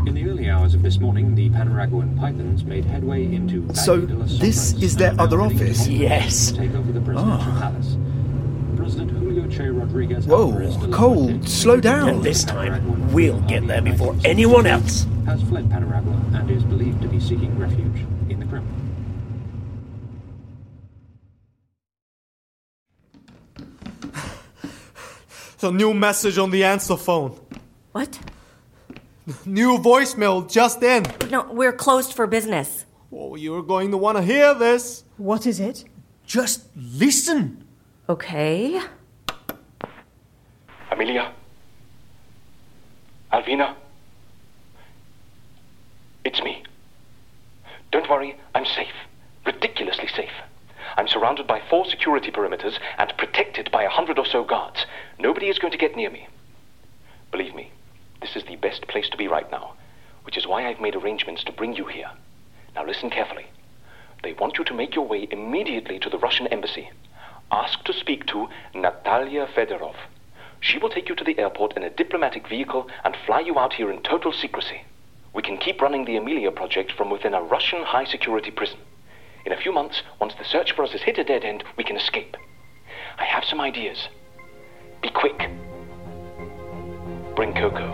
In 0.05 0.13
the 0.13 0.25
early 0.29 0.49
hours 0.49 0.73
of 0.73 0.81
this 0.83 0.99
morning, 0.99 1.33
the 1.35 1.49
Panaraguan 1.49 2.19
Pythons 2.19 2.65
made 2.65 2.83
headway 2.83 3.23
into. 3.33 3.73
So, 3.73 3.97
this 4.01 4.73
is 4.73 4.97
their 4.97 5.15
other 5.17 5.41
office? 5.41 5.87
Yes. 5.87 6.51
Take 6.51 6.73
over 6.75 6.91
the 6.91 6.99
presidential 6.99 7.51
Ah. 7.53 7.59
palace. 7.61 7.95
President 8.75 9.11
Julio 9.11 9.47
Che 9.47 9.69
Rodriguez. 9.69 10.25
Whoa, 10.27 10.47
Alvarez 10.47 10.75
de 10.75 10.87
la 10.87 10.97
Cole, 10.97 11.27
Fuente, 11.27 11.47
slow 11.47 11.79
down. 11.79 12.09
And 12.09 12.23
this 12.23 12.43
time, 12.43 13.13
we'll 13.13 13.39
get 13.41 13.65
there 13.67 13.81
before 13.81 14.13
anyone 14.25 14.65
else. 14.67 15.05
Has 15.25 15.41
fled 15.43 15.69
Panaragua 15.69 16.33
and 16.37 16.49
is 16.51 16.63
believed 16.63 17.01
to 17.03 17.07
be 17.07 17.19
seeking 17.19 17.57
refuge 17.57 18.05
in 18.29 18.39
the 18.41 18.45
Kremlin. 18.45 18.75
The 25.61 25.71
new 25.71 25.93
message 25.93 26.39
on 26.39 26.49
the 26.49 26.63
answer 26.63 26.97
phone. 26.97 27.39
What? 27.91 28.17
New 29.45 29.77
voicemail 29.77 30.51
just 30.51 30.81
in. 30.81 31.05
No, 31.29 31.43
we're 31.51 31.71
closed 31.71 32.13
for 32.13 32.25
business. 32.25 32.85
Oh, 33.11 33.35
you're 33.35 33.61
going 33.61 33.91
to 33.91 33.97
want 33.97 34.17
to 34.17 34.23
hear 34.23 34.55
this. 34.55 35.03
What 35.17 35.45
is 35.45 35.59
it? 35.59 35.85
Just 36.25 36.65
listen. 36.75 37.63
Okay. 38.09 38.81
Amelia? 40.91 41.31
Alvina? 43.31 43.75
It's 46.25 46.41
me. 46.41 46.63
Don't 47.91 48.09
worry, 48.09 48.35
I'm 48.55 48.65
safe. 48.65 48.97
Ridiculously 49.45 50.07
safe. 50.07 50.31
I'm 50.97 51.07
surrounded 51.07 51.47
by 51.47 51.61
four 51.69 51.85
security 51.85 52.31
perimeters 52.31 52.77
and 52.97 53.13
protected 53.17 53.71
by 53.71 53.83
a 53.83 53.89
hundred 53.89 54.19
or 54.19 54.25
so 54.25 54.43
guards. 54.43 54.85
Nobody 55.19 55.49
is 55.49 55.59
going 55.59 55.71
to 55.71 55.77
get 55.77 55.95
near 55.95 56.09
me. 56.09 56.27
Believe 57.31 57.55
me, 57.55 57.71
this 58.21 58.35
is 58.35 58.43
the 58.43 58.57
best 58.57 58.87
place 58.87 59.09
to 59.09 59.17
be 59.17 59.27
right 59.27 59.49
now, 59.51 59.73
which 60.23 60.37
is 60.37 60.47
why 60.47 60.67
I've 60.67 60.81
made 60.81 60.95
arrangements 60.95 61.43
to 61.45 61.51
bring 61.51 61.75
you 61.75 61.85
here. 61.85 62.11
Now 62.75 62.85
listen 62.85 63.09
carefully. 63.09 63.45
They 64.23 64.33
want 64.33 64.57
you 64.57 64.63
to 64.65 64.73
make 64.73 64.95
your 64.95 65.07
way 65.07 65.27
immediately 65.31 65.97
to 65.99 66.09
the 66.09 66.19
Russian 66.19 66.47
embassy. 66.47 66.89
Ask 67.51 67.83
to 67.85 67.93
speak 67.93 68.25
to 68.27 68.49
Natalia 68.73 69.47
Fedorov. 69.47 69.95
She 70.59 70.77
will 70.77 70.89
take 70.89 71.09
you 71.09 71.15
to 71.15 71.23
the 71.23 71.39
airport 71.39 71.75
in 71.75 71.83
a 71.83 71.89
diplomatic 71.89 72.47
vehicle 72.47 72.87
and 73.03 73.15
fly 73.25 73.39
you 73.39 73.57
out 73.57 73.73
here 73.73 73.91
in 73.91 74.01
total 74.03 74.31
secrecy. 74.31 74.83
We 75.33 75.41
can 75.41 75.57
keep 75.57 75.81
running 75.81 76.05
the 76.05 76.17
Amelia 76.17 76.51
project 76.51 76.91
from 76.91 77.09
within 77.09 77.33
a 77.33 77.41
Russian 77.41 77.83
high 77.83 78.05
security 78.05 78.51
prison. 78.51 78.77
In 79.45 79.51
a 79.51 79.57
few 79.57 79.71
months, 79.71 80.03
once 80.19 80.33
the 80.35 80.43
search 80.43 80.73
for 80.73 80.83
us 80.83 80.91
has 80.91 81.01
hit 81.01 81.17
a 81.17 81.23
dead 81.23 81.43
end, 81.43 81.63
we 81.77 81.83
can 81.83 81.97
escape. 81.97 82.37
I 83.17 83.25
have 83.25 83.43
some 83.43 83.59
ideas. 83.59 84.07
Be 85.01 85.09
quick. 85.09 85.49
Bring 87.35 87.53
Coco. 87.53 87.87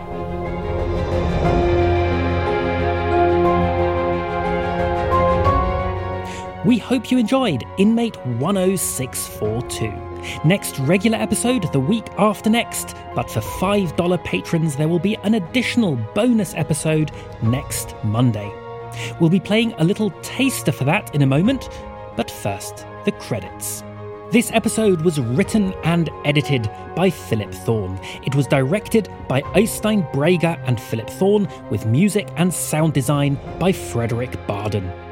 We 6.65 6.77
hope 6.77 7.09
you 7.11 7.17
enjoyed 7.17 7.63
Inmate 7.77 8.17
10642. 8.25 9.93
Next 10.43 10.77
regular 10.79 11.17
episode 11.17 11.71
the 11.71 11.79
week 11.79 12.05
after 12.17 12.49
next, 12.49 12.93
but 13.15 13.31
for 13.31 13.39
$5 13.39 14.23
patrons, 14.25 14.75
there 14.75 14.89
will 14.89 14.99
be 14.99 15.15
an 15.23 15.35
additional 15.35 15.95
bonus 16.13 16.53
episode 16.55 17.11
next 17.41 17.95
Monday. 18.03 18.51
We'll 19.19 19.29
be 19.29 19.39
playing 19.39 19.73
a 19.73 19.83
little 19.83 20.11
taster 20.21 20.71
for 20.71 20.83
that 20.85 21.13
in 21.13 21.21
a 21.21 21.27
moment, 21.27 21.69
but 22.15 22.31
first, 22.31 22.85
the 23.05 23.11
credits. 23.11 23.83
This 24.29 24.51
episode 24.51 25.01
was 25.01 25.21
written 25.21 25.73
and 25.85 26.09
edited 26.25 26.69
by 26.95 27.09
Philip 27.09 27.53
Thorne. 27.53 27.97
It 28.25 28.35
was 28.35 28.45
directed 28.45 29.09
by 29.29 29.41
Oystein 29.55 30.11
Brager 30.11 30.61
and 30.67 30.81
Philip 30.81 31.09
Thorne, 31.09 31.47
with 31.69 31.85
music 31.85 32.27
and 32.35 32.53
sound 32.53 32.93
design 32.93 33.39
by 33.57 33.71
Fredrik 33.71 34.45
Baden. 34.45 35.06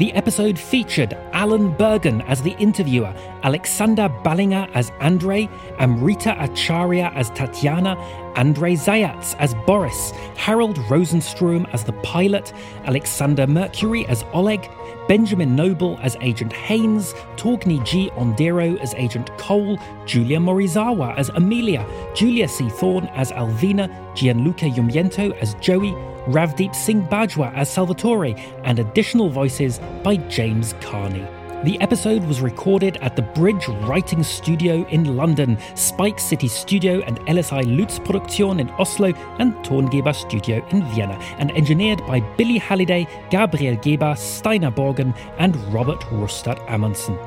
The 0.00 0.14
episode 0.14 0.58
featured 0.58 1.12
Alan 1.34 1.74
Burgon 1.74 2.24
as 2.26 2.40
the 2.40 2.52
interviewer, 2.52 3.12
Alexander 3.42 4.08
Ballinger 4.08 4.66
as 4.72 4.90
Andrei, 4.98 5.46
Amrita 5.78 6.30
Acharia 6.40 7.14
as 7.14 7.28
Tatiana, 7.32 7.98
Andrei 8.34 8.76
Zayats 8.76 9.36
as 9.38 9.54
Boris, 9.66 10.12
Harald 10.36 10.76
Rosenstrøm 10.88 11.68
as 11.74 11.84
the 11.84 11.92
pilot, 12.02 12.54
Alexander 12.86 13.46
Mercury 13.46 14.06
as 14.06 14.24
Oleg, 14.32 14.70
Benjamin 15.10 15.56
Noble 15.56 15.98
as 16.02 16.16
Agent 16.20 16.52
Haynes, 16.52 17.14
Torgny 17.34 17.84
G. 17.84 18.10
Aanderaa 18.10 18.78
as 18.78 18.94
Agent 18.94 19.36
Cole, 19.38 19.76
Julia 20.06 20.38
Morizawa 20.38 21.16
as 21.18 21.30
Amelia, 21.30 21.84
Julia 22.14 22.46
C. 22.46 22.68
Thorne 22.68 23.08
as 23.16 23.32
Alvina, 23.32 23.90
Gianluca 24.14 24.66
Iumiento 24.66 25.36
as 25.42 25.54
Joey, 25.54 25.90
Ravdeep 26.28 26.76
Singh 26.76 27.02
Bajwa 27.08 27.52
as 27.56 27.68
Salvatore, 27.68 28.36
and 28.62 28.78
additional 28.78 29.28
voices 29.30 29.80
by 30.04 30.14
James 30.28 30.74
Carney. 30.80 31.26
The 31.62 31.78
episode 31.82 32.24
was 32.24 32.40
recorded 32.40 32.96
at 33.02 33.16
the 33.16 33.22
Bridge 33.22 33.68
Writing 33.68 34.22
Studio 34.22 34.86
in 34.88 35.14
London, 35.14 35.58
Spike 35.74 36.18
City 36.18 36.48
Studio 36.48 37.02
and 37.02 37.20
LSI 37.26 37.76
Lutz 37.76 37.98
Produktion 37.98 38.60
in 38.60 38.70
Oslo, 38.78 39.12
and 39.38 39.52
Tongeber 39.56 40.14
Studio 40.14 40.66
in 40.70 40.82
Vienna, 40.94 41.18
and 41.36 41.50
engineered 41.50 41.98
by 42.06 42.20
Billy 42.38 42.56
Halliday, 42.56 43.06
Gabriel 43.28 43.76
Geber, 43.76 44.14
Steiner 44.16 44.70
Borgen, 44.70 45.14
and 45.36 45.54
Robert 45.70 46.00
Rustad 46.10 46.58
Amundsen. 46.66 47.18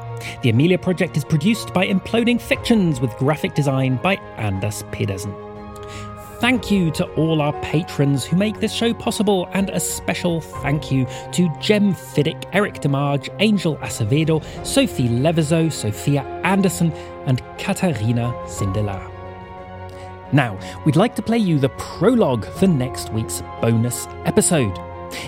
The 0.41 0.49
Amelia 0.49 0.79
Project 0.79 1.15
is 1.15 1.23
produced 1.23 1.71
by 1.71 1.85
Imploding 1.85 2.41
Fictions 2.41 2.99
with 2.99 3.15
graphic 3.17 3.53
design 3.53 3.97
by 3.97 4.15
Anders 4.37 4.83
Pedersen. 4.91 5.52
Thank 6.43 6.69
you 6.69 6.91
to 6.91 7.05
all 7.13 7.41
our 7.41 7.53
patrons 7.61 8.25
who 8.25 8.35
make 8.35 8.59
this 8.59 8.73
show 8.73 8.93
possible, 8.93 9.47
and 9.53 9.69
a 9.69 9.79
special 9.79 10.41
thank 10.41 10.91
you 10.91 11.07
to 11.31 11.49
Jem 11.61 11.93
Fiddick, 11.93 12.49
Eric 12.51 12.81
Demarge, 12.81 13.33
Angel 13.39 13.77
Acevedo, 13.77 14.43
Sophie 14.65 15.07
Levizo, 15.07 15.71
Sophia 15.71 16.21
Anderson, 16.43 16.91
and 17.27 17.41
Katarina 17.57 18.33
Sindelar. 18.43 19.09
Now, 20.33 20.59
we'd 20.85 20.97
like 20.97 21.15
to 21.15 21.21
play 21.21 21.37
you 21.37 21.59
the 21.59 21.69
prologue 21.69 22.45
for 22.59 22.67
next 22.67 23.13
week's 23.13 23.41
bonus 23.61 24.05
episode. 24.25 24.77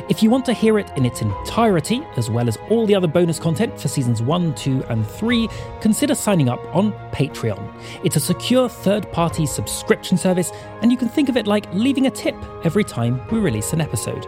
If 0.10 0.24
you 0.24 0.30
want 0.30 0.46
to 0.46 0.54
hear 0.54 0.80
it 0.80 0.92
in 0.96 1.06
its 1.06 1.22
entirety, 1.22 2.04
as 2.18 2.30
well 2.30 2.48
as 2.48 2.58
all 2.70 2.86
the 2.86 2.96
other 2.96 3.08
bonus 3.08 3.40
content 3.40 3.80
for 3.80 3.88
seasons 3.88 4.22
1, 4.22 4.56
2, 4.56 4.84
and 4.90 5.08
3, 5.08 5.48
consider 5.82 6.16
signing 6.16 6.50
up 6.50 6.60
on 6.76 6.92
Patreon. 7.12 7.74
It's 8.04 8.16
a 8.16 8.20
secure 8.20 8.70
third 8.70 9.12
party 9.12 9.46
subscription 9.46 10.18
service, 10.18 10.52
and 10.82 10.92
you 10.92 10.98
can 10.98 11.10
think 11.10 11.30
of 11.30 11.38
it 11.38 11.48
like 11.48 11.72
leaving 11.74 12.08
a 12.08 12.12
tip 12.12 12.36
every 12.64 12.84
time 12.84 13.22
we 13.30 13.40
release 13.40 13.74
an 13.74 13.82
episode. 13.82 14.26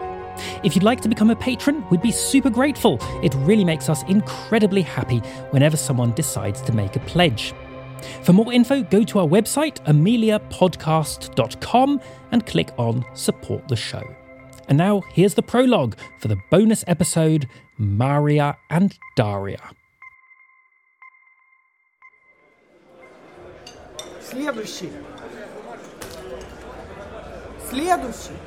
If 0.62 0.74
you'd 0.74 0.84
like 0.84 1.00
to 1.02 1.08
become 1.08 1.30
a 1.30 1.36
patron, 1.36 1.84
we'd 1.90 2.02
be 2.02 2.12
super 2.12 2.50
grateful. 2.50 2.98
It 3.22 3.34
really 3.38 3.64
makes 3.64 3.88
us 3.88 4.02
incredibly 4.04 4.82
happy 4.82 5.18
whenever 5.50 5.76
someone 5.76 6.12
decides 6.12 6.60
to 6.62 6.72
make 6.72 6.96
a 6.96 7.00
pledge. 7.00 7.54
For 8.22 8.32
more 8.32 8.52
info, 8.52 8.82
go 8.82 9.02
to 9.04 9.18
our 9.18 9.26
website, 9.26 9.84
ameliapodcast.com, 9.86 12.00
and 12.30 12.46
click 12.46 12.70
on 12.78 13.04
Support 13.14 13.66
the 13.68 13.76
Show. 13.76 14.17
And 14.67 14.77
now, 14.77 15.01
here's 15.13 15.33
the 15.33 15.43
prologue 15.43 15.95
for 16.19 16.27
the 16.27 16.37
bonus 16.49 16.83
episode 16.87 17.47
Maria 17.77 18.57
and 18.69 18.97
Daria. 19.15 19.71
Следующий. 24.21 24.89
Следующий. 27.69 28.37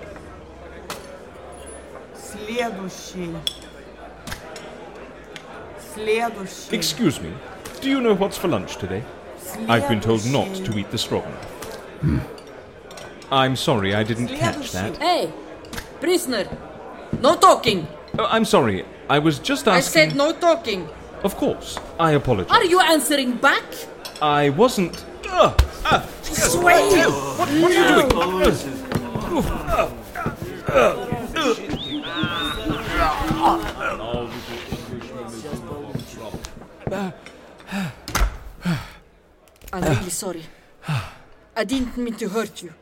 Следующий. 2.14 3.34
Следующий. 5.78 6.76
Excuse 6.76 7.20
me, 7.20 7.32
do 7.80 7.88
you 7.88 8.00
know 8.00 8.14
what's 8.14 8.36
for 8.36 8.48
lunch 8.48 8.76
today? 8.76 9.02
I've 9.68 9.88
been 9.88 10.00
told 10.00 10.24
not 10.26 10.54
to 10.56 10.78
eat 10.78 10.90
the 10.90 10.98
stroganoff. 10.98 11.46
I'm 13.30 13.56
sorry, 13.56 13.94
I 13.94 14.02
didn't 14.02 14.28
catch 14.28 14.72
that. 14.72 14.96
Hey, 14.98 15.32
prisoner, 16.01 16.45
no 17.21 17.35
talking. 17.35 17.87
Oh, 18.19 18.25
I'm 18.25 18.43
sorry, 18.43 18.83
I 19.09 19.19
was 19.19 19.39
just 19.39 19.67
asking. 19.67 19.77
I 19.77 20.07
said 20.07 20.17
no 20.17 20.33
talking. 20.33 20.89
Of 21.23 21.37
course, 21.37 21.77
I 21.99 22.11
apologize. 22.13 22.51
Are 22.51 22.65
you 22.65 22.79
answering 22.81 23.37
back? 23.37 23.63
I 24.21 24.49
wasn't. 24.49 25.05
Uh, 25.29 25.53
Ugh, 25.53 25.61
ah, 25.85 26.05
Sway! 26.23 27.01
Uh, 27.01 27.11
what, 27.37 27.49
what 27.61 27.71
are 27.71 27.77
you 27.77 27.85
doing? 27.87 28.11
Oh, 33.33 33.67
I'm 39.73 39.83
really 39.83 40.09
sorry. 40.09 40.43
I 41.55 41.63
didn't 41.63 41.95
mean 41.97 42.15
to 42.15 42.27
hurt 42.29 42.61
you. 42.61 42.73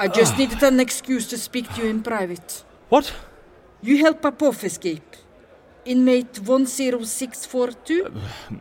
I 0.00 0.08
just 0.08 0.32
ah. 0.34 0.38
needed 0.38 0.62
an 0.62 0.80
excuse 0.80 1.28
to 1.28 1.36
speak 1.36 1.70
to 1.74 1.82
you 1.82 1.90
in 1.90 2.02
private. 2.02 2.64
What? 2.88 3.12
You 3.82 3.98
help 3.98 4.22
Popov 4.22 4.64
escape. 4.64 5.16
Inmate 5.84 6.36
10642? 6.36 8.06
Uh, 8.06 8.10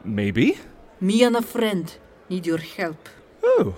maybe? 0.04 0.58
Me 1.00 1.24
and 1.24 1.38
a 1.38 1.42
friend 1.42 1.96
need 2.30 2.46
your 2.46 2.58
help. 2.58 3.08
Oh. 3.42 3.74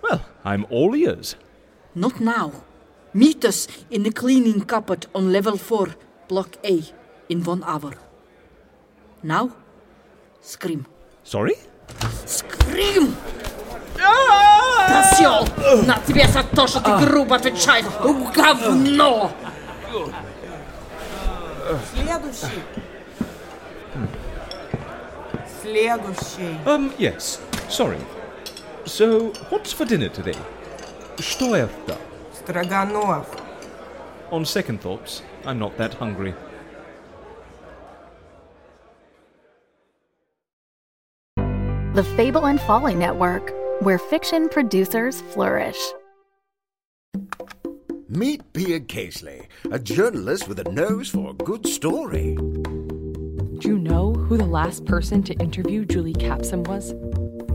Well, 0.00 0.24
I'm 0.44 0.64
all 0.70 0.94
ears. 0.94 1.34
Not 1.96 2.20
now. 2.20 2.52
Meet 3.12 3.44
us 3.44 3.66
in 3.90 4.04
the 4.04 4.12
cleaning 4.12 4.60
cupboard 4.60 5.06
on 5.12 5.32
level 5.32 5.56
4, 5.56 5.96
block 6.28 6.56
A, 6.64 6.84
in 7.28 7.42
one 7.42 7.64
hour. 7.64 7.94
Now, 9.24 9.56
scream. 10.40 10.86
Sorry? 11.24 11.56
Scream! 12.26 13.16
Ah! 13.98 14.49
Просел! 14.87 15.47
На 15.85 15.99
тебе 15.99 16.27
за 16.27 16.43
то, 16.43 16.67
что 16.67 16.79
ты 16.79 17.05
грубо 17.05 17.35
отвечаешь! 17.35 17.85
Говно! 18.35 19.31
Следующий. 21.93 22.61
Следующий. 25.61 26.59
Um, 26.65 26.93
yes. 26.97 27.39
Sorry. 27.69 27.97
So, 28.85 29.33
what's 29.49 29.73
for 29.73 29.85
dinner 29.85 30.09
today? 30.09 30.37
Что 31.19 31.55
это? 31.55 31.97
Строганов. 32.33 33.25
On 34.31 34.45
second 34.45 34.81
thoughts, 34.81 35.23
I'm 35.45 35.57
not 35.57 35.75
that 35.77 35.95
hungry. 35.95 36.35
The 41.95 42.03
Fable 42.17 42.45
and 42.45 42.59
Folly 42.61 42.93
Network, 42.93 43.53
where 43.80 43.98
fiction 43.98 44.48
producers 44.48 45.22
flourish. 45.22 45.78
Meet 48.08 48.52
Pia 48.52 48.80
Casely, 48.80 49.46
a 49.70 49.78
journalist 49.78 50.48
with 50.48 50.58
a 50.58 50.70
nose 50.70 51.08
for 51.08 51.30
a 51.30 51.34
good 51.34 51.66
story. 51.66 52.34
Do 52.34 53.68
you 53.68 53.78
know 53.78 54.12
who 54.12 54.36
the 54.36 54.44
last 54.44 54.84
person 54.84 55.22
to 55.22 55.34
interview 55.34 55.86
Julie 55.86 56.12
Capson 56.12 56.66
was? 56.66 56.92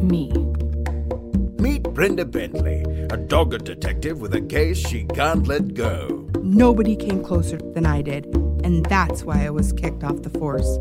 Me. 0.01 0.31
Meet 1.61 1.83
Brenda 1.93 2.25
Bentley, 2.25 2.81
a 3.11 3.17
dogged 3.17 3.65
detective 3.65 4.19
with 4.19 4.33
a 4.33 4.41
case 4.41 4.77
she 4.77 5.03
can't 5.05 5.47
let 5.47 5.73
go. 5.73 6.27
Nobody 6.41 6.95
came 6.95 7.23
closer 7.23 7.57
than 7.57 7.85
I 7.85 8.01
did, 8.01 8.25
and 8.63 8.83
that's 8.85 9.23
why 9.23 9.45
I 9.45 9.51
was 9.51 9.73
kicked 9.73 10.03
off 10.03 10.23
the 10.23 10.31
force. 10.31 10.79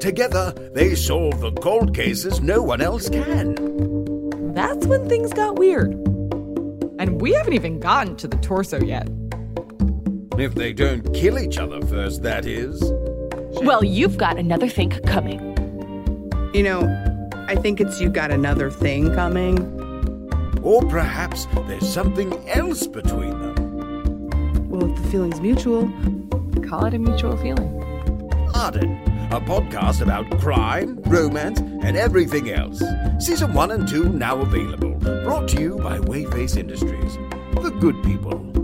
Together, 0.00 0.52
they 0.74 0.94
solve 0.94 1.40
the 1.40 1.52
cold 1.52 1.94
cases 1.94 2.40
no 2.40 2.62
one 2.62 2.80
else 2.80 3.08
can. 3.10 4.01
That's 4.62 4.86
when 4.86 5.08
things 5.08 5.32
got 5.32 5.56
weird. 5.56 5.90
And 7.00 7.20
we 7.20 7.32
haven't 7.32 7.54
even 7.54 7.80
gotten 7.80 8.14
to 8.14 8.28
the 8.28 8.36
torso 8.36 8.80
yet. 8.80 9.08
If 10.38 10.54
they 10.54 10.72
don't 10.72 11.12
kill 11.12 11.36
each 11.36 11.58
other 11.58 11.84
first, 11.84 12.22
that 12.22 12.46
is. 12.46 12.80
Well, 13.60 13.82
you've 13.82 14.16
got 14.16 14.38
another 14.38 14.68
thing 14.68 14.90
coming. 15.04 15.40
You 16.54 16.62
know, 16.62 17.28
I 17.48 17.56
think 17.56 17.80
it's 17.80 18.00
you've 18.00 18.12
got 18.12 18.30
another 18.30 18.70
thing 18.70 19.12
coming. 19.12 19.58
Or 20.62 20.80
perhaps 20.88 21.48
there's 21.66 21.92
something 21.92 22.32
else 22.48 22.86
between 22.86 23.30
them. 23.30 24.68
Well, 24.68 24.92
if 24.92 25.02
the 25.02 25.08
feeling's 25.10 25.40
mutual, 25.40 25.92
call 26.68 26.84
it 26.84 26.94
a 26.94 27.00
mutual 27.00 27.36
feeling. 27.36 27.82
Arden, 28.54 28.96
a 29.32 29.40
podcast 29.40 30.02
about 30.02 30.30
crime, 30.38 31.00
romance, 31.06 31.58
and 31.60 31.96
everything 31.96 32.50
else. 32.50 32.82
Season 33.18 33.54
1 33.54 33.70
and 33.70 33.88
2 33.88 34.10
now 34.10 34.38
available. 34.38 34.92
Brought 35.24 35.48
to 35.48 35.60
you 35.62 35.78
by 35.78 35.98
Wayface 36.00 36.58
Industries. 36.58 37.16
The 37.62 37.74
good 37.80 38.02
people. 38.02 38.61